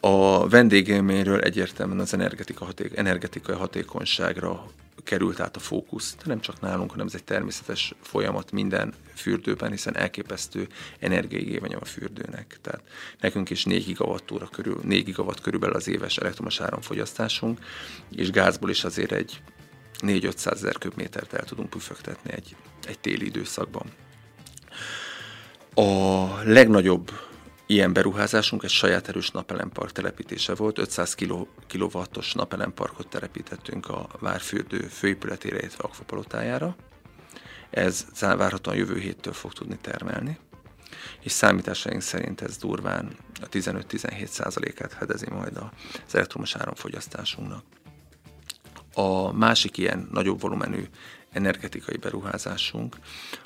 a 0.00 0.48
vendégélményről 0.48 1.40
egyértelműen 1.40 2.00
az 2.00 2.14
energetika 2.14 2.64
haték, 2.64 2.96
energetikai 2.96 3.56
hatékonyságra 3.56 4.66
került 5.06 5.40
át 5.40 5.56
a 5.56 5.60
fókusz, 5.60 6.14
de 6.16 6.22
nem 6.24 6.40
csak 6.40 6.60
nálunk, 6.60 6.90
hanem 6.90 7.06
ez 7.06 7.14
egy 7.14 7.24
természetes 7.24 7.94
folyamat 8.00 8.50
minden 8.52 8.94
fürdőben, 9.14 9.70
hiszen 9.70 9.96
elképesztő 9.96 10.66
energiaigénye 10.98 11.76
a 11.76 11.84
fürdőnek. 11.84 12.58
Tehát 12.62 12.82
nekünk 13.20 13.50
is 13.50 13.64
4 13.64 13.84
gigawattóra 13.84 14.46
körül, 14.46 14.80
4 14.82 15.04
gigawatt 15.04 15.40
körülbelül 15.40 15.76
az 15.76 15.88
éves 15.88 16.16
elektromos 16.16 16.60
áramfogyasztásunk, 16.60 17.58
és 18.10 18.30
gázból 18.30 18.70
is 18.70 18.84
azért 18.84 19.12
egy 19.12 19.42
4-500 20.00 20.52
ezer 20.52 20.78
köbmétert 20.78 21.32
el 21.32 21.44
tudunk 21.44 21.70
püfögtetni 21.70 22.32
egy, 22.32 22.56
egy 22.86 22.98
téli 22.98 23.26
időszakban. 23.26 23.86
A 25.74 26.26
legnagyobb 26.44 27.10
Ilyen 27.68 27.92
beruházásunk 27.92 28.62
egy 28.62 28.70
saját 28.70 29.08
erős 29.08 29.30
napelempark 29.30 29.92
telepítése 29.92 30.54
volt, 30.54 30.78
500 30.78 31.14
kW-os 31.68 32.32
napelemparkot 32.32 33.08
telepítettünk 33.08 33.88
a 33.88 34.08
Várfürdő 34.20 34.78
főépületére, 34.78 35.58
illetve 35.58 35.84
akvapalotájára. 35.84 36.76
Ez 37.70 38.06
várhatóan 38.20 38.76
jövő 38.76 38.98
héttől 38.98 39.32
fog 39.32 39.52
tudni 39.52 39.78
termelni, 39.80 40.38
és 41.20 41.32
számításaink 41.32 42.02
szerint 42.02 42.40
ez 42.40 42.56
durván 42.56 43.16
a 43.42 43.48
15-17 43.48 44.26
százalékát 44.26 44.92
fedezi 44.92 45.30
majd 45.30 45.56
az 45.56 46.14
elektromos 46.14 46.56
áramfogyasztásunknak. 46.56 47.64
A 48.94 49.32
másik 49.32 49.76
ilyen 49.76 50.08
nagyobb 50.12 50.40
volumenű 50.40 50.84
energetikai 51.36 51.96
beruházásunk, 51.96 52.96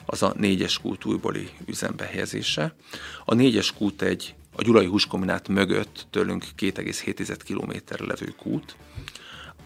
az 0.06 0.22
a 0.22 0.34
négyes 0.36 0.78
kút 0.78 1.04
újbóli 1.04 1.50
üzembe 1.66 2.04
helyezése. 2.04 2.74
A 3.24 3.34
négyes 3.34 3.72
kút 3.72 4.02
egy 4.02 4.34
a 4.56 4.62
Gyulai 4.62 4.86
Húskombinát 4.86 5.48
mögött 5.48 6.06
tőlünk 6.10 6.44
2,7 6.58 7.38
kilométerre 7.44 8.04
levő 8.04 8.34
kút, 8.36 8.76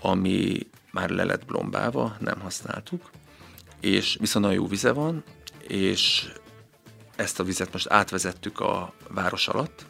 ami 0.01 0.67
már 0.91 1.11
le 1.11 1.25
lett 1.25 1.45
blombálva, 1.45 2.17
nem 2.21 2.41
használtuk, 2.41 3.11
és 3.81 4.17
viszont 4.21 4.45
nagyon 4.45 4.61
jó 4.61 4.69
vize 4.69 4.93
van, 4.93 5.25
és 5.69 6.33
ezt 7.17 7.41
a 7.41 7.45
vizet 7.45 7.73
most 7.73 7.89
átvezettük 7.89 8.61
a 8.61 8.95
város 9.09 9.49
alatt, 9.49 9.87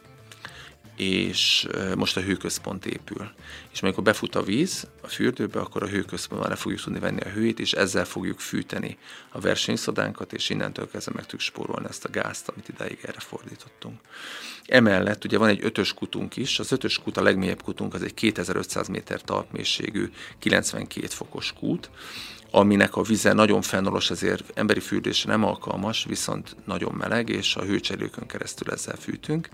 és 0.95 1.67
most 1.97 2.17
a 2.17 2.21
hőközpont 2.21 2.85
épül. 2.85 3.31
És 3.71 3.81
amikor 3.81 4.03
befut 4.03 4.35
a 4.35 4.43
víz 4.43 4.87
a 5.01 5.07
fürdőbe, 5.07 5.59
akkor 5.59 5.83
a 5.83 5.87
hőközpontban 5.87 6.49
le 6.49 6.55
fogjuk 6.55 6.81
tudni 6.81 6.99
venni 6.99 7.21
a 7.21 7.29
hőt, 7.29 7.59
és 7.59 7.73
ezzel 7.73 8.05
fogjuk 8.05 8.39
fűteni 8.39 8.97
a 9.29 9.39
versenysodánkat, 9.39 10.33
és 10.33 10.49
innentől 10.49 10.89
kezdve 10.89 11.11
meg 11.15 11.23
tudjuk 11.23 11.41
spórolni 11.41 11.87
ezt 11.89 12.05
a 12.05 12.09
gázt, 12.09 12.49
amit 12.49 12.69
idáig 12.69 12.99
erre 13.01 13.19
fordítottunk. 13.19 13.99
Emellett 14.65 15.23
ugye 15.23 15.37
van 15.37 15.49
egy 15.49 15.63
ötös 15.63 15.93
kutunk 15.93 16.35
is, 16.35 16.59
az 16.59 16.71
ötös 16.71 16.97
kút 16.97 17.17
a 17.17 17.23
legmélyebb 17.23 17.61
kutunk, 17.61 17.93
az 17.93 18.03
egy 18.03 18.13
2500 18.13 18.87
méter 18.87 19.21
talpmélységű, 19.21 20.11
92 20.39 21.07
fokos 21.07 21.53
kút, 21.59 21.89
aminek 22.55 22.95
a 22.95 23.01
vize 23.01 23.33
nagyon 23.33 23.61
fennolos, 23.61 24.09
ezért 24.09 24.51
emberi 24.53 24.79
fürdésre 24.79 25.31
nem 25.31 25.43
alkalmas, 25.43 26.05
viszont 26.09 26.55
nagyon 26.65 26.93
meleg, 26.93 27.29
és 27.29 27.55
a 27.55 27.63
hőcserélőkön 27.63 28.27
keresztül 28.27 28.71
ezzel 28.71 28.95
fűtünk. 28.95 29.49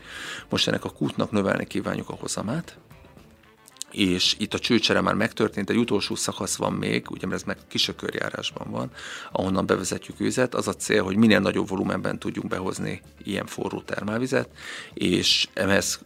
Most 0.49 0.67
ennek 0.67 0.85
a 0.85 0.89
kútnak 0.89 1.31
növelni 1.31 1.65
kívánjuk 1.65 2.09
a 2.09 2.17
hozamát, 2.19 2.77
és 3.91 4.35
itt 4.39 4.53
a 4.53 4.59
csőcsere 4.59 5.01
már 5.01 5.13
megtörtént, 5.13 5.69
egy 5.69 5.77
utolsó 5.77 6.15
szakasz 6.15 6.55
van 6.55 6.73
még, 6.73 7.11
ugye 7.11 7.27
mert 7.27 7.39
ez 7.39 7.47
meg 7.47 7.57
kisökörjárásban 7.67 8.71
van, 8.71 8.91
ahonnan 9.31 9.65
bevezetjük 9.65 10.19
őzet. 10.19 10.55
Az 10.55 10.67
a 10.67 10.73
cél, 10.73 11.03
hogy 11.03 11.15
minél 11.15 11.39
nagyobb 11.39 11.67
volumenben 11.67 12.19
tudjunk 12.19 12.49
behozni 12.49 13.01
ilyen 13.23 13.45
forró 13.45 13.81
termálvizet, 13.81 14.49
és 14.93 15.47
ehhez 15.53 15.99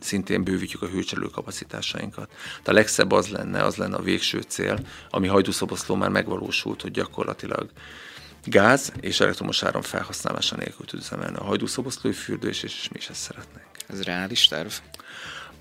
szintén 0.00 0.44
bővítjük 0.44 0.82
a 0.82 0.86
hőcserélő 0.86 1.26
kapacitásainkat. 1.26 2.30
De 2.62 2.70
a 2.70 2.74
legszebb 2.74 3.12
az 3.12 3.28
lenne, 3.28 3.64
az 3.64 3.76
lenne 3.76 3.96
a 3.96 4.02
végső 4.02 4.40
cél, 4.40 4.78
ami 5.10 5.26
hajdúszoboszló 5.26 5.94
már 5.94 6.10
megvalósult, 6.10 6.82
hogy 6.82 6.90
gyakorlatilag 6.90 7.70
gáz 8.44 8.92
és 9.00 9.20
elektromos 9.20 9.62
áram 9.62 9.82
felhasználása 9.82 10.56
nélkül 10.56 10.86
tud 10.86 10.98
üzemelni 10.98 11.36
a 11.36 11.44
hajdúszoboszlói 11.44 12.14
fürdő, 12.14 12.48
és, 12.48 12.88
mi 12.92 12.98
is 12.98 13.08
ezt 13.08 13.20
szeretnénk. 13.20 13.66
Ez 13.86 14.02
reális 14.02 14.46
terv? 14.46 14.70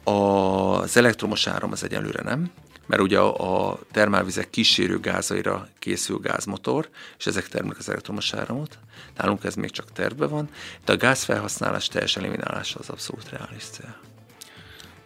Az 0.04 0.98
elektromos 0.98 1.48
áram 1.48 1.72
az 1.72 1.84
egyelőre 1.84 2.24
nem, 2.24 2.52
mert 2.86 3.02
ugye 3.02 3.20
a, 3.20 3.80
termálvizek 3.92 4.50
kísérő 4.50 5.00
gázaira 5.00 5.68
készül 5.80 6.20
gázmotor, 6.20 6.90
és 7.18 7.26
ezek 7.26 7.48
termelik 7.48 7.78
az 7.78 7.90
elektromos 7.90 8.34
áramot. 8.34 8.78
Nálunk 9.18 9.44
ez 9.44 9.56
még 9.56 9.72
csak 9.72 9.92
tervben 9.92 10.30
van, 10.30 10.50
de 10.86 10.94
a 10.94 10.98
gázfelhasználás 10.98 11.88
teljes 11.88 12.18
eliminálása 12.18 12.80
az 12.80 12.90
abszolút 12.90 13.30
reális 13.30 13.64
cél. 13.64 14.07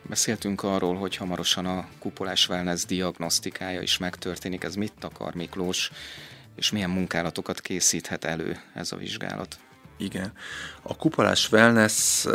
Beszéltünk 0.03 0.63
arról, 0.63 0.95
hogy 0.95 1.15
hamarosan 1.15 1.65
a 1.65 1.87
kupolás 1.99 2.49
wellness 2.49 2.85
diagnosztikája 2.85 3.81
is 3.81 3.97
megtörténik. 3.97 4.63
Ez 4.63 4.75
mit 4.75 4.93
akar 5.03 5.33
Miklós, 5.33 5.91
és 6.55 6.71
milyen 6.71 6.89
munkálatokat 6.89 7.61
készíthet 7.61 8.23
elő 8.23 8.59
ez 8.73 8.91
a 8.91 8.95
vizsgálat? 8.95 9.59
Igen. 9.97 10.33
A 10.81 10.95
kupolás 10.95 11.51
wellness 11.51 12.25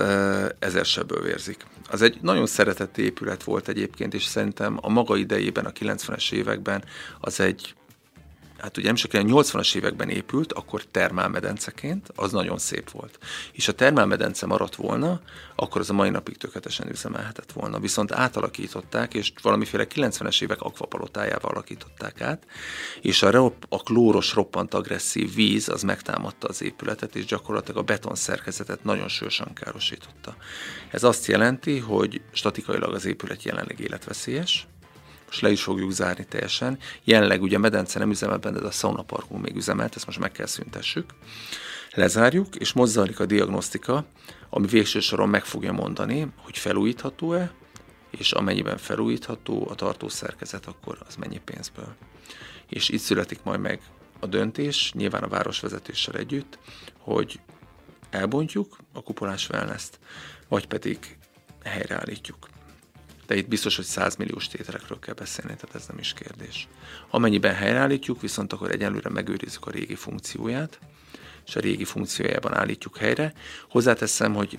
ezer 0.59 0.85
sebből 0.85 1.23
vérzik. 1.23 1.67
Az 1.91 2.03
egy 2.03 2.19
nagyon 2.23 2.47
szeretett 2.47 2.99
épület 2.99 3.43
volt 3.43 3.69
egyébként, 3.69 4.15
és 4.15 4.25
szerintem 4.25 4.79
a 4.81 4.89
maga 4.89 5.17
idejében, 5.17 5.65
a 5.65 5.73
90-es 5.73 6.33
években 6.33 6.85
az 7.21 7.41
egy 7.41 7.75
hát 8.59 8.77
ugye 8.77 8.93
nem 8.93 8.97
a 9.13 9.43
80-as 9.43 9.77
években 9.77 10.09
épült, 10.09 10.53
akkor 10.53 10.85
termálmedenceként, 10.85 12.13
az 12.15 12.33
nagyon 12.33 12.59
szép 12.59 12.91
volt. 12.91 13.19
És 13.53 13.69
a 13.69 13.73
termálmedence 13.73 14.47
maradt 14.47 14.75
volna, 14.75 15.21
akkor 15.57 15.81
az 15.81 15.91
a 15.91 15.93
mai 15.93 16.11
napig 16.11 16.37
tökéletesen 16.37 16.91
üzemelhetett 16.91 17.53
volna. 17.53 17.79
Viszont 17.79 18.13
átalakították, 18.13 19.15
és 19.15 19.33
valamiféle 19.43 19.87
90-es 19.95 20.43
évek 20.43 20.61
akvapalotájával 20.61 21.51
alakították 21.51 22.21
át, 22.21 22.47
és 23.01 23.23
a, 23.23 23.53
a 23.69 23.83
klóros, 23.83 24.35
roppant 24.35 24.75
agresszív 24.75 25.35
víz 25.35 25.69
az 25.69 25.83
megtámadta 25.83 26.49
az 26.49 26.63
épületet, 26.63 27.17
és 27.17 27.25
gyakorlatilag 27.25 27.81
a 27.81 27.83
beton 27.83 28.15
szerkezetet 28.15 28.85
nagyon 28.85 29.09
sősan 29.09 29.53
károsította. 29.53 30.37
Ez 30.91 31.05
azt 31.05 31.27
jelenti, 31.27 31.79
hogy 31.79 32.21
statikailag 32.33 32.95
az 32.95 33.05
épület 33.05 33.43
jelenleg 33.43 33.81
életveszélyes, 33.81 34.67
most 35.27 35.41
le 35.41 35.51
is 35.51 35.63
fogjuk 35.63 35.91
zárni 35.91 36.27
teljesen. 36.27 36.79
Jelenleg 37.05 37.43
ugye 37.43 37.59
medence 37.59 37.99
nem 37.99 38.11
üzemel 38.11 38.39
benne, 38.39 38.61
de 38.61 38.67
a 38.67 38.71
saunaparkunk 38.71 39.43
még 39.43 39.57
üzemelt, 39.57 39.97
ezt 39.97 40.07
most 40.07 40.19
meg 40.19 40.33
kell 40.33 40.47
szüntessük. 40.47 41.11
Lezárjuk, 41.91 42.57
és 42.57 42.73
most 42.73 42.93
zajlik 42.93 43.21
a 43.21 43.27
diagnosztika, 43.27 44.05
ami 44.51 44.67
végső 44.67 45.01
soron 45.01 45.29
meg 45.29 45.45
fogja 45.45 45.73
mondani, 45.73 46.27
hogy 46.37 46.59
felújítható-e, 46.59 47.53
és 48.11 48.33
amennyiben 48.33 48.77
felújítható 48.77 49.69
a 49.71 49.75
tartószerkezet, 49.75 50.67
akkor 50.67 50.99
az 51.07 51.15
mennyi 51.17 51.41
pénzből. 51.45 51.95
És 52.69 52.89
itt 52.89 53.01
születik 53.01 53.43
majd 53.43 53.61
meg 53.61 53.81
a 54.21 54.27
döntés, 54.27 54.93
nyilván 54.93 55.23
a 55.23 55.29
városvezetéssel 55.29 56.15
együtt, 56.15 56.59
hogy 56.99 57.41
elbontjuk 58.11 58.77
a 58.93 59.03
kupolás 59.03 59.49
wellness 59.49 59.85
vagy 60.49 60.67
pedig 60.67 61.19
helyreállítjuk 61.65 62.49
de 63.27 63.37
itt 63.37 63.49
biztos, 63.49 63.77
hogy 63.77 63.85
100 63.85 64.17
milliós 64.17 64.49
tételekről 64.49 64.99
kell 64.99 65.15
beszélni, 65.15 65.55
tehát 65.55 65.75
ez 65.75 65.87
nem 65.87 65.99
is 65.99 66.13
kérdés. 66.13 66.69
Amennyiben 67.11 67.55
helyreállítjuk, 67.55 68.21
viszont 68.21 68.53
akkor 68.53 68.71
egyelőre 68.71 69.11
megőrizzük 69.11 69.67
a 69.67 69.71
régi 69.71 69.95
funkcióját, 69.95 70.79
és 71.47 71.57
a 71.57 71.61
régi 71.61 71.85
funkciójában 71.85 72.55
állítjuk 72.55 72.97
helyre. 72.97 73.33
Hozzáteszem, 73.69 74.35
hogy 74.35 74.59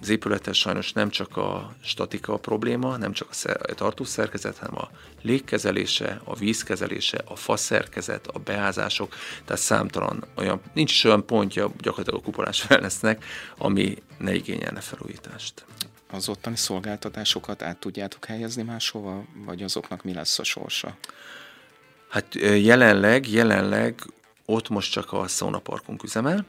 az 0.00 0.08
épületes 0.08 0.58
sajnos 0.58 0.92
nem 0.92 1.10
csak 1.10 1.36
a 1.36 1.74
statika 1.82 2.32
a 2.32 2.38
probléma, 2.38 2.96
nem 2.96 3.12
csak 3.12 3.28
a 3.44 3.74
tartószerkezet, 3.74 4.58
hanem 4.58 4.78
a 4.78 4.90
légkezelése, 5.22 6.20
a 6.24 6.36
vízkezelése, 6.36 7.20
a 7.24 7.36
faszerkezet, 7.36 8.26
a 8.26 8.38
beázások, 8.38 9.14
tehát 9.44 9.62
számtalan 9.62 10.24
olyan, 10.34 10.60
nincs 10.72 10.92
is 10.92 11.04
olyan 11.04 11.26
pontja 11.26 11.70
gyakorlatilag 11.80 12.20
a 12.20 12.24
kupolás 12.24 12.66
wellnessnek, 12.70 13.24
ami 13.58 13.96
ne 14.18 14.34
igényelne 14.34 14.80
felújítást 14.80 15.64
az 16.14 16.28
ottani 16.28 16.56
szolgáltatásokat 16.56 17.62
át 17.62 17.76
tudjátok 17.76 18.24
helyezni 18.24 18.62
máshova, 18.62 19.24
vagy 19.44 19.62
azoknak 19.62 20.04
mi 20.04 20.14
lesz 20.14 20.38
a 20.38 20.44
sorsa? 20.44 20.96
Hát 22.08 22.34
jelenleg, 22.34 23.28
jelenleg 23.28 24.00
ott 24.44 24.68
most 24.68 24.92
csak 24.92 25.12
a 25.12 25.28
szaunaparkunk 25.28 26.02
üzemel. 26.02 26.46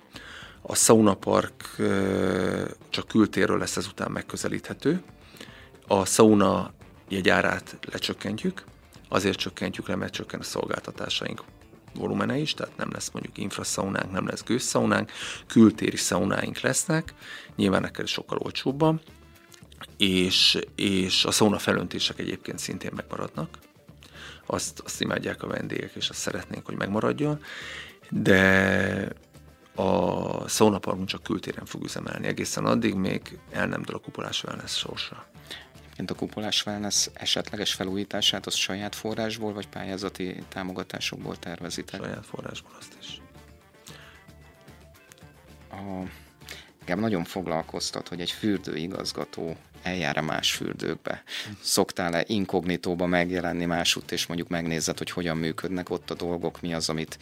A 0.62 0.75
szaunapark 0.75 1.75
csak 2.89 3.08
kültérről 3.08 3.58
lesz 3.58 3.78
ezután 3.78 4.12
megközelíthető. 4.12 5.04
A 5.88 6.06
sauna 6.06 6.73
jegyárát 7.10 7.78
lecsökkentjük, 7.91 8.63
azért 9.10 9.38
csökkentjük 9.38 9.88
le, 9.88 9.95
mert 9.95 10.13
csökken 10.13 10.39
a 10.39 10.43
szolgáltatásaink 10.43 11.43
volumene 11.93 12.38
is, 12.38 12.54
tehát 12.54 12.78
nem 12.78 12.89
lesz 12.91 13.10
mondjuk 13.12 13.38
infraszaunánk, 13.38 14.12
nem 14.12 14.28
lesz 14.28 14.43
gőzszaunánk, 14.43 15.12
kültéri 15.47 15.97
szaunáink 15.97 16.60
lesznek, 16.60 17.13
nyilván 17.56 17.82
neked 17.82 18.08
sokkal 18.08 18.38
olcsóbban, 18.38 19.01
és, 19.98 20.60
és 20.76 21.26
a 21.26 21.32
szóna 21.32 21.58
felöntések 21.58 22.20
egyébként 22.20 22.60
szintén 22.60 22.92
megmaradnak. 22.96 23.58
Azt, 24.46 24.80
azt 24.80 25.02
imádják 25.02 25.44
a 25.44 25.48
vendégek, 25.48 25.92
és 25.96 26.10
azt 26.10 26.20
szeretnénk, 26.20 26.66
hogy 26.66 26.76
megmaradjon, 26.76 27.42
de 28.10 29.08
a 29.76 30.48
szónaparkunk 30.48 31.08
csak 31.08 31.24
kültéren 31.24 31.66
fog 31.66 31.84
üzemelni 31.84 32.28
egészen 32.28 32.66
addig, 32.66 32.94
még 32.94 33.40
el 33.52 33.68
nem 33.68 33.82
dől 33.82 33.96
a 33.96 34.00
kupolás 34.00 34.44
wellness 34.44 34.78
sorsa. 34.78 35.26
Egyébként 35.84 36.12
a 36.12 36.16
kupolás 36.16 36.66
wellness 36.66 37.08
esetleges 37.14 37.74
felújítását 37.74 38.46
az 38.46 38.54
saját 38.54 38.96
forrásból 38.96 39.54
vagy 39.54 39.68
pályázati 39.68 40.44
támogatásokból 40.50 41.38
tervezitek? 41.38 42.04
Saját 42.04 42.26
forrásból 42.26 42.72
azt 42.80 42.98
is. 43.02 43.22
A 45.72 46.10
Engem 46.86 47.04
nagyon 47.04 47.24
foglalkoztat, 47.24 48.08
hogy 48.08 48.19
egy 48.19 48.32
fürdőigazgató 48.32 49.56
eljár 49.84 50.19
más 50.19 50.54
fürdőkbe. 50.54 51.24
Szoktál-e 51.62 52.24
inkognitóba 52.28 53.06
megjelenni 53.06 53.65
másút, 53.65 54.12
és 54.12 54.26
mondjuk 54.26 54.50
megnézed, 54.50 54.98
hogy 54.98 55.10
hogyan 55.10 55.38
működnek 55.38 55.89
ott 55.89 56.12
a 56.12 56.13
dolgok, 56.13 56.62
mi 56.62 56.74
az, 56.74 56.89
amit 56.89 57.17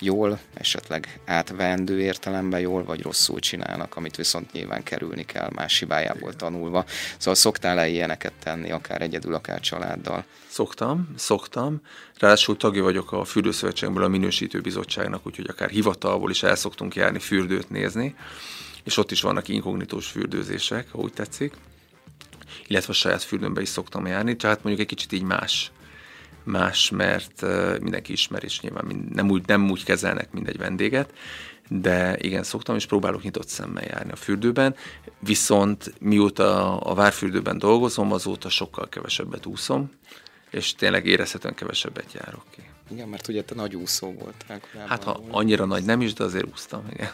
jól, 0.00 0.38
esetleg 0.54 1.20
átvendő 1.24 2.00
értelemben 2.00 2.60
jól, 2.60 2.84
vagy 2.84 3.02
rosszul 3.02 3.38
csinálnak, 3.38 3.96
amit 3.96 4.16
viszont 4.16 4.52
nyilván 4.52 4.82
kerülni 4.82 5.24
kell 5.24 5.50
más 5.54 5.78
hibájából 5.78 6.36
tanulva. 6.36 6.84
Szóval 7.16 7.34
szoktál-e 7.34 7.88
ilyeneket 7.88 8.32
tenni, 8.42 8.70
akár 8.70 9.02
egyedül, 9.02 9.34
akár 9.34 9.60
családdal? 9.60 10.24
Szoktam, 10.48 11.14
szoktam. 11.16 11.80
Ráadásul 12.18 12.56
tagja 12.56 12.82
vagyok 12.82 13.12
a 13.12 13.24
Fürdőszövetségből 13.24 14.04
a 14.04 14.08
Minősítő 14.08 14.60
Bizottságnak, 14.60 15.26
úgyhogy 15.26 15.46
akár 15.48 15.68
hivatalból 15.70 16.30
is 16.30 16.42
el 16.42 16.54
szoktunk 16.54 16.94
járni 16.94 17.18
fürdőt 17.18 17.70
nézni 17.70 18.14
és 18.84 18.96
ott 18.96 19.10
is 19.10 19.20
vannak 19.20 19.48
inkognitós 19.48 20.06
fürdőzések, 20.06 20.90
ha 20.90 20.98
úgy 20.98 21.12
tetszik, 21.12 21.54
illetve 22.66 22.92
a 22.92 22.96
saját 22.96 23.22
fürdőmbe 23.22 23.60
is 23.60 23.68
szoktam 23.68 24.06
járni, 24.06 24.36
tehát 24.36 24.62
mondjuk 24.62 24.80
egy 24.80 24.96
kicsit 24.96 25.12
így 25.12 25.22
más. 25.22 25.72
Más, 26.44 26.90
mert 26.90 27.42
mindenki 27.80 28.12
ismer, 28.12 28.44
és 28.44 28.60
nyilván 28.60 29.08
nem 29.12 29.30
úgy, 29.30 29.46
nem 29.46 29.70
úgy 29.70 29.84
kezelnek, 29.84 30.32
mint 30.32 30.48
egy 30.48 30.56
vendéget, 30.56 31.12
de 31.68 32.16
igen, 32.18 32.42
szoktam, 32.42 32.76
és 32.76 32.86
próbálok 32.86 33.22
nyitott 33.22 33.48
szemmel 33.48 33.84
járni 33.84 34.12
a 34.12 34.16
fürdőben, 34.16 34.74
viszont 35.18 35.92
mióta 36.00 36.78
a 36.78 36.94
várfürdőben 36.94 37.58
dolgozom, 37.58 38.12
azóta 38.12 38.48
sokkal 38.48 38.88
kevesebbet 38.88 39.46
úszom, 39.46 39.90
és 40.50 40.74
tényleg 40.74 41.06
érezhetően 41.06 41.54
kevesebbet 41.54 42.12
járok 42.12 42.44
ki. 42.50 42.62
Igen, 42.90 43.08
mert 43.08 43.28
ugye 43.28 43.42
te 43.42 43.54
nagy 43.54 43.76
úszó 43.76 44.12
voltál 44.12 44.60
korábban. 44.60 44.88
Hát 44.88 45.04
ha 45.04 45.22
annyira 45.30 45.64
nagy 45.64 45.84
nem 45.84 46.00
is, 46.00 46.12
de 46.12 46.24
azért 46.24 46.46
úsztam, 46.52 46.86
igen. 46.92 47.10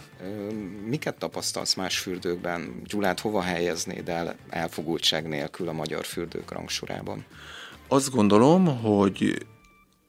Miket 0.87 1.19
tapasztalsz 1.19 1.75
más 1.75 1.99
fürdőkben? 1.99 2.83
Gyulát 2.85 3.21
hova 3.21 3.41
helyeznéd 3.41 4.09
el 4.09 4.37
elfogultság 4.49 5.29
nélkül 5.29 5.69
a 5.69 5.73
magyar 5.73 6.05
fürdők 6.05 6.51
rangsorában? 6.51 7.25
Azt 7.89 8.11
gondolom, 8.11 8.81
hogy 8.81 9.47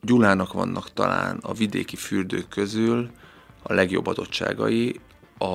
Gyulának 0.01 0.53
vannak 0.53 0.93
talán 0.93 1.37
a 1.41 1.53
vidéki 1.53 1.95
fürdők 1.95 2.47
közül 2.49 3.09
a 3.61 3.73
legjobb 3.73 4.07
adottságai 4.07 4.99
a, 5.37 5.45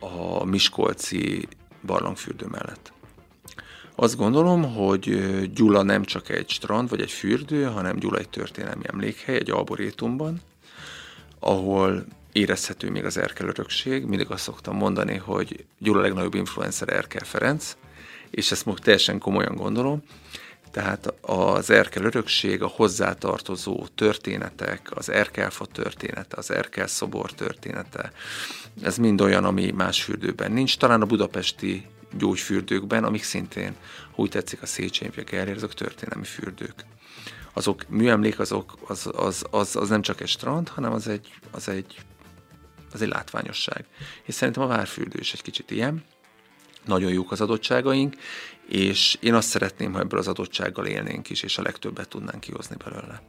a 0.00 0.44
Miskolci 0.44 1.48
barlangfürdő 1.86 2.46
mellett. 2.46 2.92
Azt 4.00 4.16
gondolom, 4.16 4.74
hogy 4.74 5.50
Gyula 5.52 5.82
nem 5.82 6.04
csak 6.04 6.28
egy 6.28 6.50
strand 6.50 6.88
vagy 6.88 7.00
egy 7.00 7.10
fürdő, 7.10 7.64
hanem 7.64 7.98
Gyula 7.98 8.18
egy 8.18 8.28
történelmi 8.28 8.82
emlékhely, 8.86 9.34
egy 9.36 9.50
arborétumban, 9.50 10.40
ahol 11.38 12.04
érezhető 12.32 12.90
még 12.90 13.04
az 13.04 13.16
Erkel 13.16 13.48
örökség. 13.48 14.04
Mindig 14.04 14.30
azt 14.30 14.42
szoktam 14.42 14.76
mondani, 14.76 15.16
hogy 15.16 15.64
Gyula 15.78 16.00
legnagyobb 16.00 16.34
influencer 16.34 16.88
Erkel 16.88 17.24
Ferenc, 17.24 17.76
és 18.30 18.50
ezt 18.50 18.64
most 18.64 18.82
teljesen 18.82 19.18
komolyan 19.18 19.54
gondolom. 19.54 20.02
Tehát 20.70 21.14
az 21.20 21.70
Erkel 21.70 22.04
örökség, 22.04 22.62
a 22.62 22.66
hozzátartozó 22.66 23.86
történetek, 23.94 24.88
az 24.94 25.08
Erkelfa 25.08 25.66
története, 25.66 26.36
az 26.36 26.50
Erkel 26.50 26.86
szobor 26.86 27.32
története, 27.32 28.12
ez 28.82 28.96
mind 28.96 29.20
olyan, 29.20 29.44
ami 29.44 29.70
más 29.70 30.02
fürdőben 30.02 30.52
nincs. 30.52 30.76
Talán 30.76 31.02
a 31.02 31.06
budapesti 31.06 31.86
gyógyfürdőkben, 32.12 33.04
amik 33.04 33.22
szintén, 33.22 33.76
úgy 34.14 34.30
tetszik 34.30 34.62
a 34.62 34.66
Széchenyi 34.66 35.10
vagy 35.14 35.24
a 35.26 35.30
Gerrier, 35.30 35.56
azok 35.56 35.74
történelmi 35.74 36.24
fürdők. 36.24 36.84
Azok 37.52 37.88
műemlék, 37.88 38.38
azok, 38.38 38.76
az, 38.86 39.10
az, 39.12 39.44
az, 39.50 39.76
az 39.76 39.88
nem 39.88 40.02
csak 40.02 40.20
egy 40.20 40.28
strand, 40.28 40.68
hanem 40.68 40.92
az 40.92 41.08
egy, 41.08 41.34
az 41.50 41.68
egy, 41.68 41.98
az 42.92 43.02
egy 43.02 43.08
látványosság. 43.08 43.84
És 44.24 44.34
szerintem 44.34 44.62
a 44.62 44.66
várfürdő 44.66 45.18
is 45.18 45.32
egy 45.32 45.42
kicsit 45.42 45.70
ilyen. 45.70 46.04
Nagyon 46.84 47.12
jók 47.12 47.32
az 47.32 47.40
adottságaink, 47.40 48.16
és 48.68 49.16
én 49.20 49.34
azt 49.34 49.48
szeretném, 49.48 49.92
ha 49.92 50.00
ebből 50.00 50.18
az 50.18 50.28
adottsággal 50.28 50.86
élnénk 50.86 51.30
is, 51.30 51.42
és 51.42 51.58
a 51.58 51.62
legtöbbet 51.62 52.08
tudnánk 52.08 52.40
kihozni 52.40 52.76
belőle. 52.84 53.22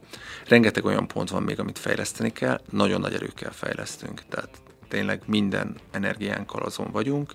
Rengeteg 0.46 0.84
olyan 0.84 1.06
pont 1.06 1.30
van 1.30 1.42
még, 1.42 1.58
amit 1.58 1.78
fejleszteni 1.78 2.32
kell, 2.32 2.60
nagyon 2.70 3.00
nagy 3.00 3.14
erőkkel 3.14 3.52
fejlesztünk, 3.52 4.22
tehát 4.28 4.62
tényleg 4.88 5.22
minden 5.26 5.76
energiánkkal 5.90 6.62
azon 6.62 6.90
vagyunk, 6.90 7.32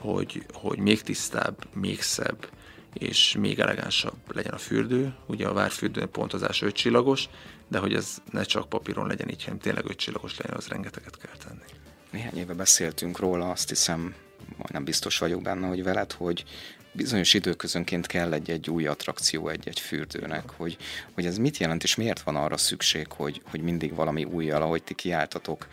hogy, 0.00 0.46
hogy 0.52 0.78
még 0.78 1.02
tisztább, 1.02 1.66
még 1.74 2.00
szebb 2.00 2.48
és 2.92 3.36
még 3.38 3.58
elegánsabb 3.58 4.16
legyen 4.34 4.52
a 4.52 4.58
fürdő. 4.58 5.14
Ugye 5.26 5.46
a 5.46 5.52
várfürdő 5.52 6.06
pontozás 6.06 6.62
ötcsillagos, 6.62 7.28
de 7.68 7.78
hogy 7.78 7.94
ez 7.94 8.16
ne 8.30 8.42
csak 8.42 8.68
papíron 8.68 9.06
legyen 9.06 9.28
így, 9.28 9.44
hanem 9.44 9.58
tényleg 9.58 9.84
ötcsillagos 9.84 10.36
legyen, 10.36 10.56
az 10.56 10.66
rengeteget 10.66 11.16
kell 11.16 11.36
tenni. 11.46 11.64
Néhány 12.10 12.36
éve 12.36 12.52
beszéltünk 12.52 13.18
róla, 13.18 13.50
azt 13.50 13.68
hiszem, 13.68 14.14
majdnem 14.56 14.84
biztos 14.84 15.18
vagyok 15.18 15.42
benne, 15.42 15.66
hogy 15.66 15.82
veled, 15.82 16.12
hogy 16.12 16.44
bizonyos 16.92 17.34
időközönként 17.34 18.06
kell 18.06 18.32
egy-egy 18.32 18.70
új 18.70 18.86
attrakció 18.86 19.48
egy-egy 19.48 19.80
fürdőnek, 19.80 20.50
hogy, 20.50 20.76
hogy 21.12 21.26
ez 21.26 21.38
mit 21.38 21.56
jelent, 21.56 21.82
és 21.82 21.94
miért 21.94 22.20
van 22.20 22.36
arra 22.36 22.56
szükség, 22.56 23.06
hogy, 23.12 23.42
hogy 23.44 23.60
mindig 23.60 23.94
valami 23.94 24.24
újjal, 24.24 24.62
ahogy 24.62 24.82
ti 24.82 24.94
kiáltatok 24.94 25.66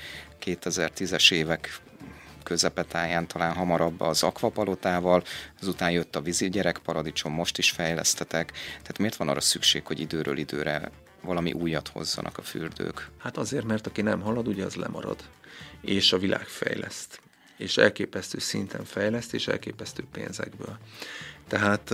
2010-es 0.46 1.32
évek 1.32 1.80
közepetáján, 2.48 3.28
talán 3.28 3.54
hamarabb 3.54 4.02
az 4.02 4.24
akvapalotával, 4.24 5.24
azután 5.62 5.92
jött 5.92 6.16
a 6.16 6.22
vízi 6.22 6.50
gyerekparadicsom, 6.50 7.34
most 7.34 7.58
is 7.58 7.72
fejlesztetek. 7.72 8.52
Tehát 8.72 8.98
miért 8.98 9.16
van 9.16 9.30
arra 9.30 9.42
szükség, 9.42 9.86
hogy 9.86 10.00
időről 10.00 10.38
időre 10.38 10.92
valami 11.22 11.54
újat 11.54 11.88
hozzanak 11.88 12.38
a 12.38 12.42
fürdők? 12.42 13.10
Hát 13.18 13.38
azért, 13.38 13.66
mert 13.66 13.88
aki 13.88 14.02
nem 14.02 14.22
halad, 14.22 14.48
ugye 14.48 14.66
az 14.66 14.76
lemarad, 14.76 15.24
és 15.82 16.14
a 16.14 16.18
világ 16.18 16.46
fejleszt 16.46 17.22
és 17.58 17.78
elképesztő 17.78 18.40
szinten 18.40 18.84
fejleszt, 18.84 19.34
és 19.34 19.48
elképesztő 19.48 20.04
pénzekből. 20.12 20.78
Tehát 21.48 21.92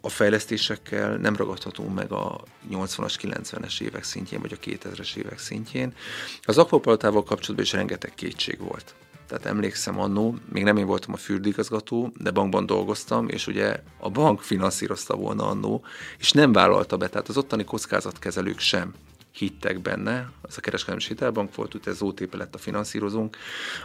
a 0.00 0.08
fejlesztésekkel 0.08 1.16
nem 1.16 1.36
ragadhatunk 1.36 1.94
meg 1.94 2.12
a 2.12 2.42
80-as, 2.70 3.14
90-es 3.22 3.80
évek 3.80 4.04
szintjén, 4.04 4.40
vagy 4.40 4.52
a 4.52 4.64
2000-es 4.64 5.16
évek 5.16 5.38
szintjén. 5.38 5.94
Az 6.42 6.58
akvapalotával 6.58 7.22
kapcsolatban 7.22 7.64
is 7.64 7.72
rengeteg 7.72 8.14
kétség 8.14 8.58
volt. 8.58 8.94
Tehát 9.34 9.48
emlékszem 9.48 10.00
annó, 10.00 10.36
még 10.52 10.64
nem 10.64 10.76
én 10.76 10.86
voltam 10.86 11.12
a 11.12 11.16
fürdőigazgató, 11.16 12.12
de 12.18 12.30
bankban 12.30 12.66
dolgoztam, 12.66 13.28
és 13.28 13.46
ugye 13.46 13.82
a 13.98 14.10
bank 14.10 14.40
finanszírozta 14.40 15.16
volna 15.16 15.46
annó, 15.46 15.84
és 16.18 16.32
nem 16.32 16.52
vállalta 16.52 16.96
be, 16.96 17.08
tehát 17.08 17.28
az 17.28 17.36
ottani 17.36 17.64
kockázatkezelők 17.64 18.58
sem 18.58 18.94
hittek 19.34 19.80
benne, 19.80 20.30
az 20.42 20.54
a 20.56 20.60
kereskedelmi 20.60 21.02
hitelbank 21.08 21.54
volt, 21.54 21.74
ugye 21.74 21.90
az 21.90 22.02
OTP 22.02 22.34
lett 22.34 22.54
a 22.54 22.58
finanszírozónk, 22.58 23.36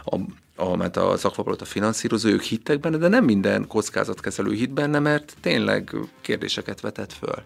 a, 0.04 0.16
a, 0.56 0.76
mert 0.76 0.96
az 0.96 1.24
Aquapolot 1.24 1.60
a 1.60 1.64
finanszírozó, 1.64 2.28
ők 2.28 2.42
hittek 2.42 2.80
benne, 2.80 2.96
de 2.96 3.08
nem 3.08 3.24
minden 3.24 3.66
kockázatkezelő 3.66 4.52
hit 4.52 4.70
benne, 4.70 4.98
mert 4.98 5.36
tényleg 5.40 5.96
kérdéseket 6.20 6.80
vetett 6.80 7.12
föl. 7.12 7.42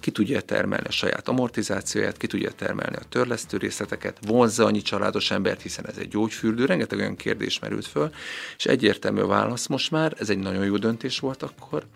Ki 0.00 0.10
tudja 0.10 0.40
termelni 0.40 0.86
a 0.86 0.92
saját 0.92 1.28
amortizációját, 1.28 2.16
ki 2.16 2.26
tudja 2.26 2.50
termelni 2.50 2.96
a 2.96 3.08
törlesztő 3.08 3.56
részleteket, 3.56 4.18
vonzza 4.26 4.64
annyi 4.64 4.82
családos 4.82 5.30
embert, 5.30 5.62
hiszen 5.62 5.86
ez 5.86 5.96
egy 5.96 6.08
gyógyfürdő, 6.08 6.64
rengeteg 6.64 6.98
olyan 6.98 7.16
kérdés 7.16 7.58
merült 7.58 7.86
föl, 7.86 8.10
és 8.56 8.66
egyértelmű 8.66 9.20
a 9.20 9.26
válasz 9.26 9.66
most 9.66 9.90
már, 9.90 10.14
ez 10.18 10.30
egy 10.30 10.38
nagyon 10.38 10.64
jó 10.64 10.76
döntés 10.76 11.18
volt 11.18 11.42
akkor, 11.42 11.86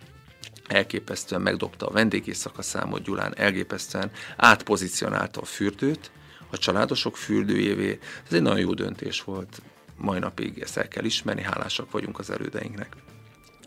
elképesztően 0.72 1.40
megdobta 1.40 1.86
a 1.86 1.92
vendégi 1.92 2.32
szakaszámot 2.32 3.02
Gyulán, 3.02 3.34
elképesztően 3.36 4.10
átpozícionálta 4.36 5.40
a 5.40 5.44
fürdőt, 5.44 6.10
a 6.50 6.58
családosok 6.58 7.16
fürdőjévé. 7.16 7.98
Ez 8.26 8.32
egy 8.32 8.42
nagyon 8.42 8.58
jó 8.58 8.74
döntés 8.74 9.22
volt. 9.22 9.62
Mai 9.96 10.18
napig 10.18 10.58
ezt 10.58 10.76
el 10.76 10.88
kell 10.88 11.04
ismerni, 11.04 11.42
hálásak 11.42 11.90
vagyunk 11.90 12.18
az 12.18 12.30
erődeinknek. 12.30 12.96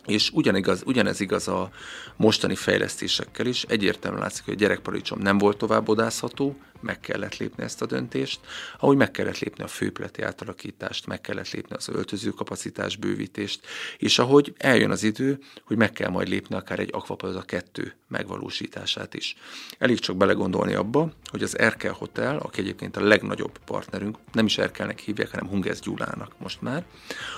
És 0.06 0.30
ugyanigaz, 0.34 0.84
ugyanez 0.86 1.20
igaz 1.20 1.48
a 1.48 1.70
mostani 2.16 2.56
fejlesztésekkel 2.56 3.46
is. 3.46 3.64
Egyértelműen 3.64 4.22
látszik, 4.22 4.46
hogy 4.46 4.54
a 4.54 4.58
gyerekparadicsom 4.58 5.20
nem 5.20 5.38
volt 5.38 5.58
tovább 5.58 5.90
odázható, 5.90 6.58
meg 6.86 7.00
kellett 7.00 7.38
lépni 7.38 7.64
ezt 7.64 7.82
a 7.82 7.86
döntést, 7.86 8.40
ahogy 8.80 8.98
meg 8.98 9.12
kellett 9.12 9.40
lépni 9.40 9.64
a 9.64 9.68
főpleti 9.68 10.22
átalakítást, 10.22 11.06
meg 11.06 11.22
kellett 11.22 11.52
lépni 11.52 11.76
az 11.76 11.90
öltöző 11.90 12.30
kapacitás 12.30 12.96
bővítést, 12.96 13.66
és 13.98 14.20
ahogy 14.20 14.54
eljön 14.58 14.92
az 14.92 15.04
idő, 15.04 15.40
hogy 15.64 15.78
meg 15.78 15.92
kell 15.92 16.10
majd 16.10 16.28
lépni 16.28 16.56
akár 16.56 16.80
egy 16.80 16.90
Aquaplaza 16.92 17.42
2 17.42 17.96
megvalósítását 18.08 19.14
is. 19.14 19.36
Elég 19.78 20.00
csak 20.00 20.18
belegondolni 20.18 20.74
abba, 20.74 21.12
hogy 21.32 21.44
az 21.44 21.58
Erkel 21.58 21.94
Hotel, 21.94 22.38
aki 22.38 22.60
egyébként 22.60 22.98
a 22.98 23.04
legnagyobb 23.04 23.58
partnerünk, 23.66 24.18
nem 24.32 24.46
is 24.46 24.58
Erkelnek 24.58 25.00
hívják, 25.00 25.32
hanem 25.32 25.48
Hungez 25.48 25.80
Gyulának 25.80 26.32
most 26.38 26.62
már. 26.62 26.86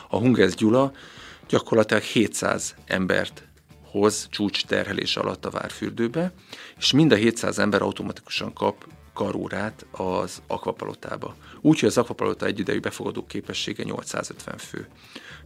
A 0.09 0.17
Hungez 0.17 0.55
Gyula 0.55 0.91
gyakorlatilag 1.47 2.03
700 2.03 2.75
embert 2.85 3.47
hoz 3.91 4.27
csúcs 4.29 4.65
terhelés 4.65 5.15
alatt 5.17 5.45
a 5.45 5.49
várfürdőbe, 5.49 6.33
és 6.77 6.91
mind 6.91 7.11
a 7.11 7.15
700 7.15 7.59
ember 7.59 7.81
automatikusan 7.81 8.53
kap 8.53 8.85
karórát 9.17 9.85
az 9.91 10.41
akvapalotába. 10.47 11.35
Úgyhogy 11.61 11.89
az 11.89 11.97
akvapalota 11.97 12.45
egyidejű 12.45 12.79
befogadó 12.79 13.25
képessége 13.25 13.83
850 13.83 14.57
fő. 14.57 14.87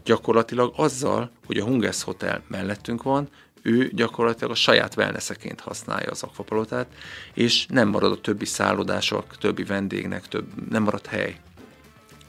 Gyakorlatilag 0.04 0.74
azzal, 0.76 1.32
hogy 1.46 1.58
a 1.58 1.64
Hungesz 1.64 2.02
Hotel 2.02 2.44
mellettünk 2.48 3.04
van, 3.04 3.30
ő 3.62 3.90
gyakorlatilag 3.94 4.52
a 4.52 4.56
saját 4.56 4.96
wellnesseként 4.96 5.60
használja 5.60 6.10
az 6.10 6.24
akvapalotát, 6.24 6.88
és 7.34 7.66
nem 7.66 7.88
marad 7.88 8.12
a 8.12 8.22
többi 8.22 8.46
szállodások, 8.46 9.38
többi 9.38 9.64
vendégnek, 9.64 10.28
több, 10.28 10.70
nem 10.70 10.84
marad 10.84 11.06
hely. 11.06 11.40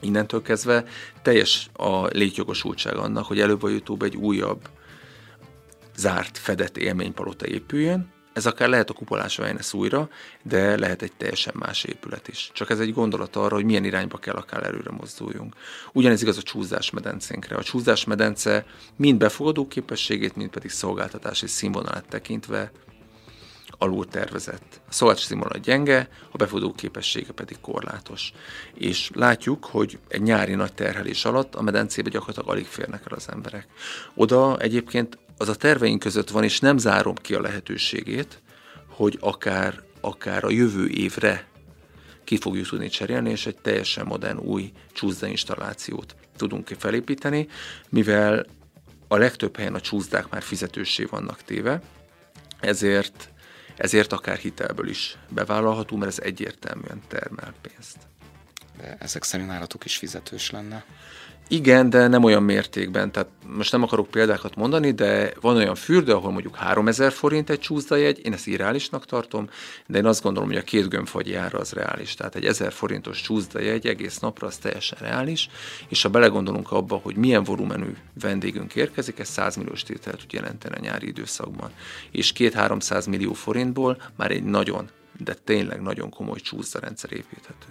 Innentől 0.01 0.43
kezdve 0.43 0.85
teljes 1.23 1.71
a 1.73 2.07
létjogosultság 2.07 2.97
annak, 2.97 3.27
hogy 3.27 3.41
előbb 3.41 3.63
a 3.63 3.69
YouTube 3.69 4.05
egy 4.05 4.17
újabb 4.17 4.69
zárt, 5.97 6.39
fedett 6.39 6.77
élménypalota 6.77 7.47
épüljön, 7.47 8.13
ez 8.33 8.47
akár 8.47 8.69
lehet 8.69 8.91
a 8.91 8.93
kupolás 8.93 9.37
Vejnesz 9.37 9.73
újra, 9.73 10.09
de 10.43 10.79
lehet 10.79 11.03
egy 11.03 11.13
teljesen 11.13 11.55
más 11.57 11.85
épület 11.85 12.29
is. 12.29 12.51
Csak 12.55 12.71
ez 12.71 12.81
egy 12.81 12.93
gondolat 12.93 13.37
arra, 13.37 13.55
hogy 13.55 13.65
milyen 13.65 13.85
irányba 13.85 14.19
kell 14.19 14.35
akár 14.35 14.65
előre 14.65 14.91
mozduljunk. 14.91 15.55
Ugyanez 15.93 16.23
igaz 16.23 16.37
a 16.37 16.43
csúszásmedencénkre. 16.43 17.57
A 17.57 17.63
csúszásmedence 17.63 18.67
mind 18.97 19.19
befogadó 19.19 19.69
képességét, 19.69 20.37
mind 20.37 20.51
pedig 20.51 20.71
szolgáltatási 20.71 21.47
színvonalát 21.47 22.09
tekintve 22.09 22.73
alul 23.79 24.07
tervezett. 24.07 24.81
A 24.89 24.93
szolgáltatási 24.93 25.33
színvonal 25.33 25.59
gyenge, 25.59 26.09
a 26.31 26.37
befogadó 26.37 26.73
képessége 26.73 27.33
pedig 27.33 27.61
korlátos. 27.61 28.33
És 28.75 29.11
látjuk, 29.15 29.65
hogy 29.65 29.99
egy 30.09 30.23
nyári 30.23 30.55
nagy 30.55 30.73
terhelés 30.73 31.25
alatt 31.25 31.55
a 31.55 31.63
medencébe 31.63 32.11
gyakorlatilag 32.11 32.49
alig 32.49 32.67
férnek 32.67 33.03
el 33.11 33.17
az 33.17 33.29
emberek. 33.31 33.67
Oda 34.15 34.59
egyébként 34.59 35.19
az 35.37 35.49
a 35.49 35.55
terveink 35.55 36.01
között 36.01 36.31
van, 36.31 36.45
és 36.45 36.61
nem 36.61 36.79
zárom 36.79 37.15
ki 37.15 37.35
a 37.35 37.41
lehetőségét, 37.41 38.43
hogy 38.89 39.19
akár, 39.21 39.83
akár 40.01 40.45
a 40.45 40.51
jövő 40.51 40.89
évre 40.89 41.47
ki 42.25 42.37
fogjuk 42.37 42.67
tudni 42.67 42.89
cserélni, 42.89 43.31
és 43.31 43.47
egy 43.47 43.57
teljesen 43.57 44.07
modern 44.07 44.39
új 44.39 44.73
csúszda 44.93 45.27
installációt 45.27 46.15
tudunk 46.37 46.69
felépíteni, 46.79 47.49
mivel 47.89 48.47
a 49.09 49.17
legtöbb 49.17 49.57
helyen 49.57 49.75
a 49.75 49.81
csúszdák 49.81 50.29
már 50.29 50.43
fizetősé 50.43 51.05
vannak 51.05 51.43
téve, 51.43 51.83
ezért, 52.61 53.29
ezért 53.77 54.13
akár 54.13 54.37
hitelből 54.37 54.89
is 54.89 55.17
bevállalható, 55.29 55.97
mert 55.97 56.11
ez 56.11 56.25
egyértelműen 56.25 57.03
termel 57.09 57.55
pénzt. 57.61 57.97
De 58.77 58.97
ezek 59.01 59.23
szerint 59.23 59.49
nálatok 59.49 59.85
is 59.85 59.97
fizetős 59.97 60.51
lenne? 60.51 60.85
Igen, 61.53 61.91
de 61.91 62.07
nem 62.07 62.25
olyan 62.25 62.43
mértékben. 62.43 63.13
Tehát 63.13 63.29
most 63.57 63.73
nem 63.73 63.83
akarok 63.83 64.11
példákat 64.11 64.57
mondani, 64.57 64.91
de 64.91 65.33
van 65.41 65.57
olyan 65.57 65.75
fürdő, 65.75 66.13
ahol 66.13 66.31
mondjuk 66.31 66.57
3000 66.57 67.13
forint 67.13 67.51
egy 67.51 67.59
csúszdajegy, 67.59 68.21
én 68.25 68.33
ezt 68.33 68.47
irreálisnak 68.47 69.07
tartom, 69.07 69.49
de 69.87 69.99
én 69.99 70.07
azt 70.07 70.23
gondolom, 70.23 70.49
hogy 70.49 70.59
a 70.59 70.63
két 70.63 70.89
gömbfagy 70.89 71.35
ára 71.35 71.59
az 71.59 71.73
reális. 71.73 72.15
Tehát 72.15 72.35
egy 72.35 72.45
1000 72.45 72.73
forintos 72.73 73.21
csúszdajegy 73.21 73.87
egész 73.87 74.19
napra 74.19 74.47
az 74.47 74.57
teljesen 74.57 74.99
reális, 75.01 75.49
és 75.89 76.03
ha 76.03 76.09
belegondolunk 76.09 76.73
abba, 76.73 76.97
hogy 76.97 77.17
milyen 77.17 77.45
volumenű 77.45 77.97
vendégünk 78.21 78.75
érkezik, 78.75 79.19
ez 79.19 79.29
100 79.29 79.57
milliós 79.57 79.83
tételt 79.83 80.19
tud 80.19 80.33
jelenteni 80.33 80.75
a 80.75 80.81
nyári 80.81 81.07
időszakban. 81.07 81.71
És 82.11 82.33
2-300 82.37 83.09
millió 83.09 83.33
forintból 83.33 84.03
már 84.17 84.31
egy 84.31 84.45
nagyon, 84.45 84.89
de 85.25 85.35
tényleg 85.45 85.83
nagyon 85.83 86.11
komoly 86.11 86.41
csúszdarendszer 86.41 87.13
építhető. 87.13 87.67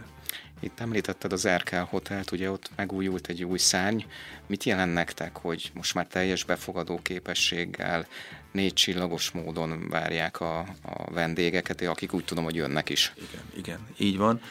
Itt 0.63 0.79
említetted 0.79 1.31
az 1.33 1.45
Erkel 1.45 1.83
Hotelt, 1.83 2.31
ugye 2.31 2.51
ott 2.51 2.69
megújult 2.75 3.27
egy 3.27 3.43
új 3.43 3.57
szárny. 3.57 4.01
Mit 4.47 4.63
jelent 4.63 4.93
nektek, 4.93 5.37
hogy 5.37 5.71
most 5.73 5.93
már 5.93 6.07
teljes 6.07 6.43
befogadó 6.43 6.99
képességgel, 7.01 8.07
négy 8.51 8.73
csillagos 8.73 9.31
módon 9.31 9.89
várják 9.89 10.39
a, 10.39 10.59
a 10.83 11.11
vendégeket, 11.11 11.81
akik 11.81 12.13
úgy 12.13 12.25
tudom, 12.25 12.43
hogy 12.43 12.55
jönnek 12.55 12.89
is? 12.89 13.13
Igen, 13.17 13.43
igen, 13.57 13.87
így 13.97 14.17
van. 14.17 14.41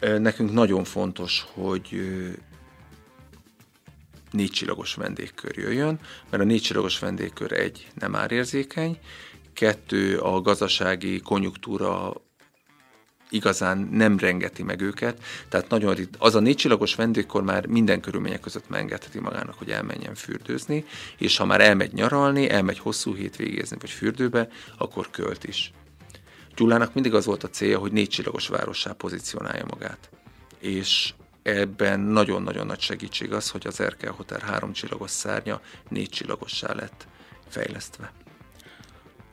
Nekünk 0.00 0.52
nagyon 0.52 0.84
fontos, 0.84 1.46
hogy 1.52 2.10
négy 4.30 4.50
csillagos 4.50 4.94
vendégkör 4.94 5.56
jöjjön, 5.56 6.00
mert 6.30 6.42
a 6.42 6.46
négy 6.46 6.62
csillagos 6.62 6.98
vendégkör 6.98 7.52
egy 7.52 7.88
nem 7.94 8.14
árérzékeny, 8.14 8.98
kettő 9.52 10.18
a 10.18 10.40
gazdasági 10.40 11.20
konjunktúra 11.20 12.12
igazán 13.30 13.88
nem 13.92 14.18
rengeti 14.18 14.62
meg 14.62 14.80
őket. 14.80 15.22
Tehát 15.48 15.68
nagyon 15.68 15.94
rit- 15.94 16.16
az 16.18 16.34
a 16.34 16.40
négycsillagos 16.40 16.94
vendégkor 16.94 17.42
már 17.42 17.66
minden 17.66 18.00
körülmények 18.00 18.40
között 18.40 18.68
megengedheti 18.68 19.20
magának, 19.20 19.54
hogy 19.54 19.70
elmenjen 19.70 20.14
fürdőzni, 20.14 20.84
és 21.18 21.36
ha 21.36 21.44
már 21.44 21.60
elmegy 21.60 21.92
nyaralni, 21.92 22.50
elmegy 22.50 22.78
hosszú 22.78 23.14
hétvégézni 23.14 23.76
vagy 23.80 23.90
fürdőbe, 23.90 24.48
akkor 24.78 25.10
költ 25.10 25.44
is. 25.44 25.72
Gyulának 26.56 26.94
mindig 26.94 27.14
az 27.14 27.24
volt 27.24 27.44
a 27.44 27.50
célja, 27.50 27.78
hogy 27.78 27.92
négycsillagos 27.92 28.48
várossá 28.48 28.92
pozícionálja 28.92 29.64
magát. 29.70 30.10
És 30.58 31.12
ebben 31.42 32.00
nagyon-nagyon 32.00 32.66
nagy 32.66 32.80
segítség 32.80 33.32
az, 33.32 33.50
hogy 33.50 33.66
az 33.66 33.80
Erkel 33.80 34.12
Hotel 34.12 34.40
három 34.40 34.72
csillagos 34.72 35.10
szárnya 35.10 35.60
négy 35.88 36.08
csillagossá 36.08 36.72
lett 36.72 37.06
fejlesztve 37.48 38.12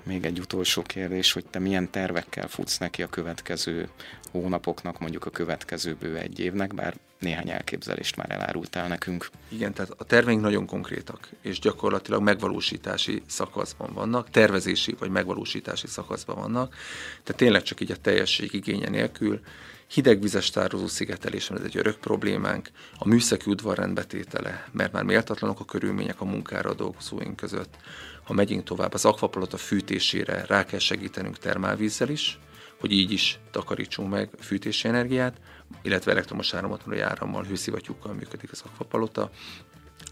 még 0.08 0.26
egy 0.26 0.40
utolsó 0.40 0.82
kérdés, 0.82 1.32
hogy 1.32 1.46
te 1.46 1.60
milyen 1.60 1.92
tervekkel 1.92 2.48
futsz 2.48 2.78
neki 2.78 3.04
a 3.04 3.08
következő 3.08 3.90
hónapoknak, 4.32 5.00
mondjuk 5.00 5.26
a 5.26 5.30
következő 5.30 5.96
bő 6.00 6.18
egy 6.18 6.40
évnek, 6.40 6.74
bár 6.74 6.96
néhány 7.20 7.50
elképzelést 7.50 8.16
már 8.16 8.32
elárultál 8.32 8.88
nekünk. 8.88 9.30
Igen, 9.48 9.74
tehát 9.74 9.92
a 9.98 10.04
terveink 10.04 10.42
nagyon 10.42 10.66
konkrétak, 10.66 11.30
és 11.42 11.60
gyakorlatilag 11.60 12.22
megvalósítási 12.22 13.22
szakaszban 13.28 13.94
vannak, 13.94 14.30
tervezési 14.30 14.96
vagy 15.00 15.10
megvalósítási 15.10 15.88
szakaszban 15.88 16.36
vannak, 16.36 16.76
tehát 17.24 17.42
tényleg 17.42 17.62
csak 17.62 17.82
így 17.82 17.92
a 17.92 17.96
teljesség 17.96 18.54
igénye 18.54 18.90
nélkül 18.90 19.40
hidegvizes 19.88 20.50
tározó 20.50 20.88
szigetelés, 20.88 21.50
ez 21.50 21.62
egy 21.62 21.78
örök 21.78 21.98
problémánk, 21.98 22.70
a 22.98 23.08
műszaki 23.08 23.50
udvar 23.50 23.78
rendbetétele, 23.78 24.68
mert 24.72 24.92
már 24.92 25.04
méltatlanok 25.04 25.60
a 25.60 25.66
körülmények 25.66 26.22
a 26.22 26.26
munkára 26.26 26.70
a 26.70 26.74
dolgozóink 26.74 27.36
között, 27.36 27.76
ha 28.24 28.34
megyünk 28.34 28.64
tovább, 28.64 28.94
az 28.94 29.06
akvapalota 29.06 29.58
fűtésére 29.58 30.46
rá 30.48 30.66
kell 30.66 30.80
segítenünk 30.80 31.38
termálvízzel 31.38 32.10
is, 32.10 32.40
hogy 32.80 32.92
így 32.92 33.12
is 33.12 33.40
takarítsunk 33.52 34.10
meg 34.10 34.30
fűtési 34.40 34.88
energiát, 34.88 35.38
illetve 35.82 36.12
elektromos 36.12 36.54
áramot, 36.54 37.00
árammal, 37.00 37.44
hőszivattyúkkal 37.44 38.14
működik 38.14 38.52
az 38.52 38.64
akvapalota, 38.66 39.32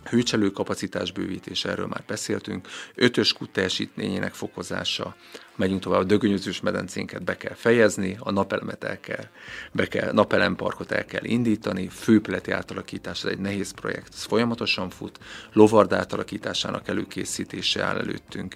hőcselő 0.03 0.51
kapacitás 0.51 1.11
bővítése, 1.11 1.69
erről 1.69 1.87
már 1.87 2.03
beszéltünk, 2.07 2.67
ötös 2.95 3.33
kút 3.33 3.49
teljesítményének 3.49 4.33
fokozása, 4.33 5.15
megyünk 5.55 5.81
tovább, 5.81 5.99
a 5.99 6.03
dögönyözős 6.03 6.59
medencénket 6.59 7.23
be 7.23 7.37
kell 7.37 7.53
fejezni, 7.53 8.17
a 8.19 8.31
napelemet 8.31 8.83
el 8.83 8.99
kell, 8.99 9.25
be 9.71 9.87
kell, 9.87 10.11
napelemparkot 10.11 10.91
el 10.91 11.05
kell 11.05 11.23
indítani, 11.23 11.87
főpületi 11.87 12.51
átalakítás, 12.51 13.23
ez 13.23 13.31
egy 13.31 13.39
nehéz 13.39 13.71
projekt, 13.71 14.13
ez 14.13 14.23
folyamatosan 14.23 14.89
fut, 14.89 15.19
lovard 15.53 15.93
átalakításának 15.93 16.87
előkészítése 16.87 17.83
áll 17.83 17.97
előttünk, 17.97 18.55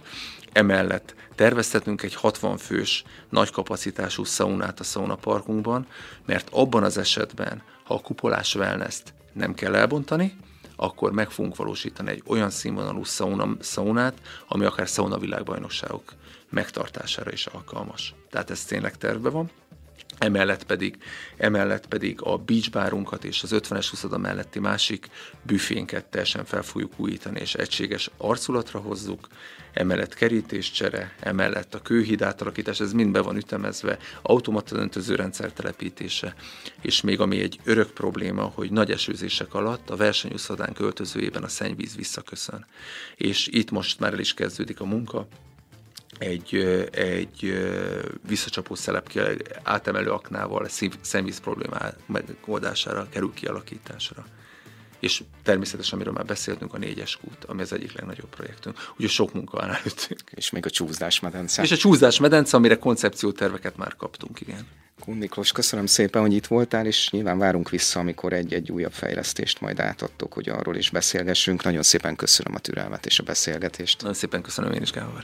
Emellett 0.51 1.15
terveztetünk 1.35 2.03
egy 2.03 2.15
60 2.15 2.57
fős, 2.57 3.03
nagy 3.29 3.51
kapacitású 3.51 4.23
szaunát 4.23 4.79
a 4.79 4.83
szaunaparkunkban, 4.83 5.87
mert 6.25 6.49
abban 6.51 6.83
az 6.83 6.97
esetben, 6.97 7.61
ha 7.83 7.93
a 7.93 7.99
kupolás 7.99 8.55
wellness 8.55 9.01
nem 9.33 9.53
kell 9.53 9.75
elbontani, 9.75 10.33
akkor 10.81 11.11
meg 11.11 11.29
fogunk 11.31 11.55
valósítani 11.55 12.09
egy 12.09 12.23
olyan 12.27 12.49
színvonalú 12.49 13.03
sauna, 13.03 13.47
saunát, 13.61 14.21
ami 14.47 14.65
akár 14.65 14.87
sauna 14.87 15.17
világbajnokságok 15.17 16.13
megtartására 16.49 17.31
is 17.31 17.45
alkalmas. 17.45 18.15
Tehát 18.29 18.49
ez 18.49 18.63
tényleg 18.63 18.97
terve 18.97 19.29
van. 19.29 19.49
Emellett 20.17 20.63
pedig, 20.63 20.97
emellett 21.37 21.87
pedig 21.87 22.21
a 22.21 22.37
beach 22.37 22.69
bárunkat 22.71 23.23
és 23.23 23.43
az 23.43 23.53
50-es 23.53 23.87
20 23.89 24.03
melletti 24.17 24.59
másik 24.59 25.09
büfénket 25.43 26.05
teljesen 26.05 26.45
fel 26.45 26.61
fogjuk 26.61 26.93
újítani, 26.97 27.39
és 27.39 27.53
egységes 27.53 28.09
arculatra 28.17 28.79
hozzuk, 28.79 29.27
emellett 29.73 30.13
kerítéscsere, 30.13 31.15
emellett 31.19 31.75
a 31.75 31.81
kőhíd 31.81 32.21
átalakítás, 32.21 32.79
ez 32.79 32.93
mind 32.93 33.11
be 33.11 33.21
van 33.21 33.37
ütemezve, 33.37 33.97
automata 34.21 34.75
döntözőrendszer 34.75 35.51
telepítése, 35.51 36.35
és 36.81 37.01
még 37.01 37.19
ami 37.19 37.41
egy 37.41 37.59
örök 37.63 37.91
probléma, 37.91 38.43
hogy 38.43 38.71
nagy 38.71 38.91
esőzések 38.91 39.53
alatt 39.53 39.89
a 39.89 39.95
versenyúszadán 39.95 40.73
költözőjében 40.73 41.43
a 41.43 41.47
szennyvíz 41.47 41.95
visszaköszön. 41.95 42.65
És 43.15 43.47
itt 43.47 43.71
most 43.71 43.99
már 43.99 44.13
el 44.13 44.19
is 44.19 44.33
kezdődik 44.33 44.79
a 44.79 44.85
munka, 44.85 45.27
egy, 46.17 46.55
egy 46.91 47.67
visszacsapó 48.27 48.75
szelep 48.75 49.19
átemelő 49.63 50.09
aknával 50.09 50.65
a 50.65 50.89
szemvíz 51.01 51.39
problémá 51.39 51.93
megoldására 52.05 53.07
kerül 53.09 53.33
kialakításra. 53.33 54.25
És 54.99 55.23
természetesen, 55.43 55.93
amiről 55.93 56.13
már 56.13 56.25
beszéltünk, 56.25 56.73
a 56.73 56.77
négyes 56.77 57.17
kút, 57.17 57.45
ami 57.45 57.61
az 57.61 57.73
egyik 57.73 57.93
legnagyobb 57.93 58.29
projektünk. 58.29 58.77
Úgyhogy 58.91 59.09
sok 59.09 59.33
munka 59.33 59.57
van 59.57 59.69
előttünk. 59.69 60.21
És 60.29 60.49
még 60.49 60.65
a 60.65 60.69
csúszdás 60.69 61.19
medence. 61.19 61.61
És 61.61 61.71
a 61.71 61.77
csúszdás 61.77 62.19
medence, 62.19 62.57
amire 62.57 62.77
koncepcióterveket 62.77 63.77
már 63.77 63.95
kaptunk, 63.95 64.41
igen. 64.41 64.67
Kun 64.99 65.15
Miklós, 65.17 65.51
köszönöm 65.51 65.85
szépen, 65.85 66.21
hogy 66.21 66.33
itt 66.33 66.47
voltál, 66.47 66.85
és 66.85 67.09
nyilván 67.09 67.37
várunk 67.37 67.69
vissza, 67.69 67.99
amikor 67.99 68.33
egy-egy 68.33 68.71
újabb 68.71 68.91
fejlesztést 68.91 69.61
majd 69.61 69.79
átadtok, 69.79 70.33
hogy 70.33 70.49
arról 70.49 70.75
is 70.75 70.89
beszélgessünk. 70.89 71.63
Nagyon 71.63 71.83
szépen 71.83 72.15
köszönöm 72.15 72.55
a 72.55 72.59
türelmet 72.59 73.05
és 73.05 73.19
a 73.19 73.23
beszélgetést. 73.23 74.01
Nagyon 74.01 74.15
szépen 74.15 74.41
köszönöm 74.41 74.71
én 74.71 74.81
is, 74.81 74.91
Gábor. 74.91 75.23